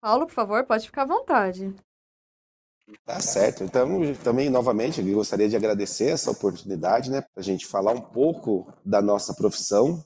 Paulo, 0.00 0.26
por 0.26 0.32
favor, 0.32 0.64
pode 0.64 0.86
ficar 0.86 1.02
à 1.02 1.06
vontade. 1.06 1.74
Tá 3.04 3.20
certo. 3.20 3.64
Então, 3.64 4.14
também, 4.22 4.48
novamente, 4.48 5.00
eu 5.00 5.14
gostaria 5.14 5.48
de 5.48 5.56
agradecer 5.56 6.10
essa 6.10 6.30
oportunidade, 6.30 7.10
né, 7.10 7.20
para 7.20 7.40
a 7.40 7.42
gente 7.42 7.66
falar 7.66 7.92
um 7.92 8.00
pouco 8.00 8.72
da 8.84 9.02
nossa 9.02 9.34
profissão, 9.34 10.02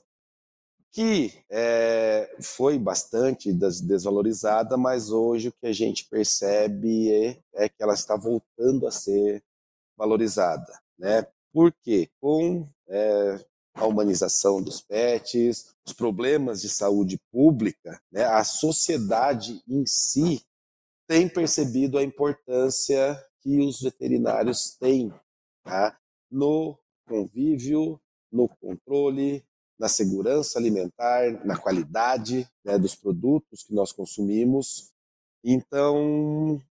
que 0.93 1.33
é, 1.49 2.35
foi 2.39 2.77
bastante 2.77 3.51
desvalorizada, 3.51 4.77
mas 4.77 5.09
hoje 5.09 5.49
o 5.49 5.51
que 5.51 5.65
a 5.65 5.73
gente 5.73 6.05
percebe 6.05 7.11
é, 7.11 7.39
é 7.55 7.67
que 7.67 7.81
ela 7.81 7.95
está 7.95 8.15
voltando 8.15 8.85
a 8.85 8.91
ser 8.91 9.43
valorizada, 9.97 10.79
né? 10.97 11.25
Porque 11.51 12.11
com 12.21 12.69
é, 12.87 13.43
a 13.73 13.87
humanização 13.87 14.61
dos 14.61 14.81
pets, 14.81 15.73
os 15.83 15.93
problemas 15.93 16.61
de 16.61 16.69
saúde 16.69 17.19
pública, 17.31 17.99
né, 18.11 18.25
a 18.25 18.43
sociedade 18.43 19.63
em 19.67 19.85
si 19.87 20.43
tem 21.07 21.27
percebido 21.27 21.97
a 21.97 22.03
importância 22.03 23.19
que 23.41 23.59
os 23.59 23.81
veterinários 23.81 24.77
têm 24.79 25.11
tá? 25.63 25.97
no 26.31 26.77
convívio, 27.07 27.99
no 28.31 28.47
controle, 28.47 29.43
na 29.83 29.89
segurança 29.89 30.57
alimentar, 30.57 31.45
na 31.45 31.57
qualidade 31.57 32.47
né, 32.63 32.79
dos 32.79 32.95
produtos 32.95 33.63
que 33.63 33.73
nós 33.73 33.91
consumimos. 33.91 34.93
Então, 35.43 36.61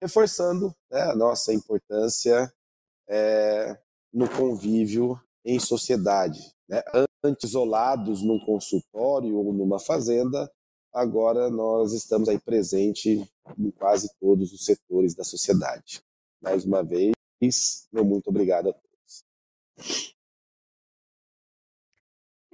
reforçando 0.00 0.72
né, 0.88 1.02
a 1.02 1.16
nossa 1.16 1.52
importância 1.52 2.52
é, 3.08 3.76
no 4.12 4.30
convívio 4.30 5.20
em 5.44 5.58
sociedade. 5.58 6.54
Né? 6.68 6.80
Antes 7.24 7.50
isolados 7.50 8.22
num 8.22 8.38
consultório 8.38 9.36
ou 9.36 9.52
numa 9.52 9.80
fazenda, 9.80 10.48
agora 10.94 11.50
nós 11.50 11.92
estamos 11.92 12.28
aí 12.28 12.38
presente 12.38 13.28
em 13.58 13.70
quase 13.72 14.08
todos 14.20 14.52
os 14.52 14.64
setores 14.64 15.12
da 15.16 15.24
sociedade. 15.24 16.00
Mais 16.40 16.64
uma 16.64 16.84
vez, 16.84 17.14
meu 17.92 18.04
muito 18.04 18.30
obrigado 18.30 18.68
a 18.68 18.72
todos. 18.72 20.15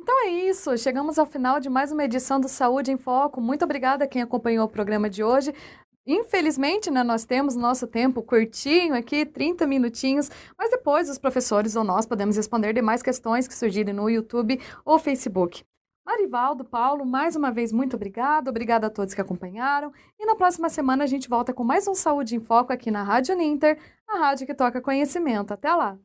Então 0.03 0.27
é 0.27 0.31
isso, 0.31 0.77
chegamos 0.77 1.17
ao 1.17 1.25
final 1.25 1.61
de 1.61 1.71
mais 1.71 1.93
uma 1.93 2.05
edição 2.05 2.41
do 2.41 2.49
Saúde 2.49 2.91
em 2.91 2.97
Foco. 2.97 3.41
Muito 3.41 3.65
obrigada 3.65 4.03
a 4.03 4.09
quem 4.09 4.21
acompanhou 4.21 4.67
o 4.67 4.69
programa 4.69 5.09
de 5.09 5.23
hoje. 5.23 5.55
Infelizmente, 6.05 6.91
né, 6.91 7.05
nós 7.05 7.25
temos 7.25 7.55
nosso 7.55 7.87
tempo 7.87 8.21
curtinho 8.21 8.97
aqui, 8.97 9.25
30 9.25 9.65
minutinhos, 9.65 10.29
mas 10.59 10.73
depois 10.73 11.09
os 11.09 11.19
professores 11.19 11.77
ou 11.77 11.85
nós 11.85 12.05
podemos 12.05 12.37
responder 12.37 12.73
demais 12.73 13.01
questões 13.01 13.47
que 13.47 13.55
surgirem 13.55 13.95
no 13.95 14.11
YouTube 14.11 14.61
ou 14.85 14.99
Facebook. 14.99 15.63
Marivaldo, 16.05 16.65
Paulo, 16.65 17.07
mais 17.07 17.37
uma 17.37 17.53
vez 17.53 17.71
muito 17.73 17.95
obrigado, 17.95 18.49
obrigada 18.49 18.89
a 18.89 18.91
todos 18.91 19.15
que 19.15 19.21
acompanharam. 19.21 19.93
E 20.19 20.27
na 20.27 20.35
próxima 20.35 20.69
semana 20.69 21.05
a 21.05 21.07
gente 21.07 21.29
volta 21.29 21.55
com 21.55 21.63
mais 21.63 21.87
um 21.87 21.95
Saúde 21.95 22.35
em 22.35 22.41
Foco 22.41 22.73
aqui 22.73 22.91
na 22.91 23.05
Rádio 23.05 23.37
Ninter, 23.37 23.79
a 24.09 24.19
rádio 24.19 24.49
que 24.49 24.55
toca 24.55 24.81
conhecimento. 24.81 25.55
Até 25.55 25.73
lá! 25.73 25.97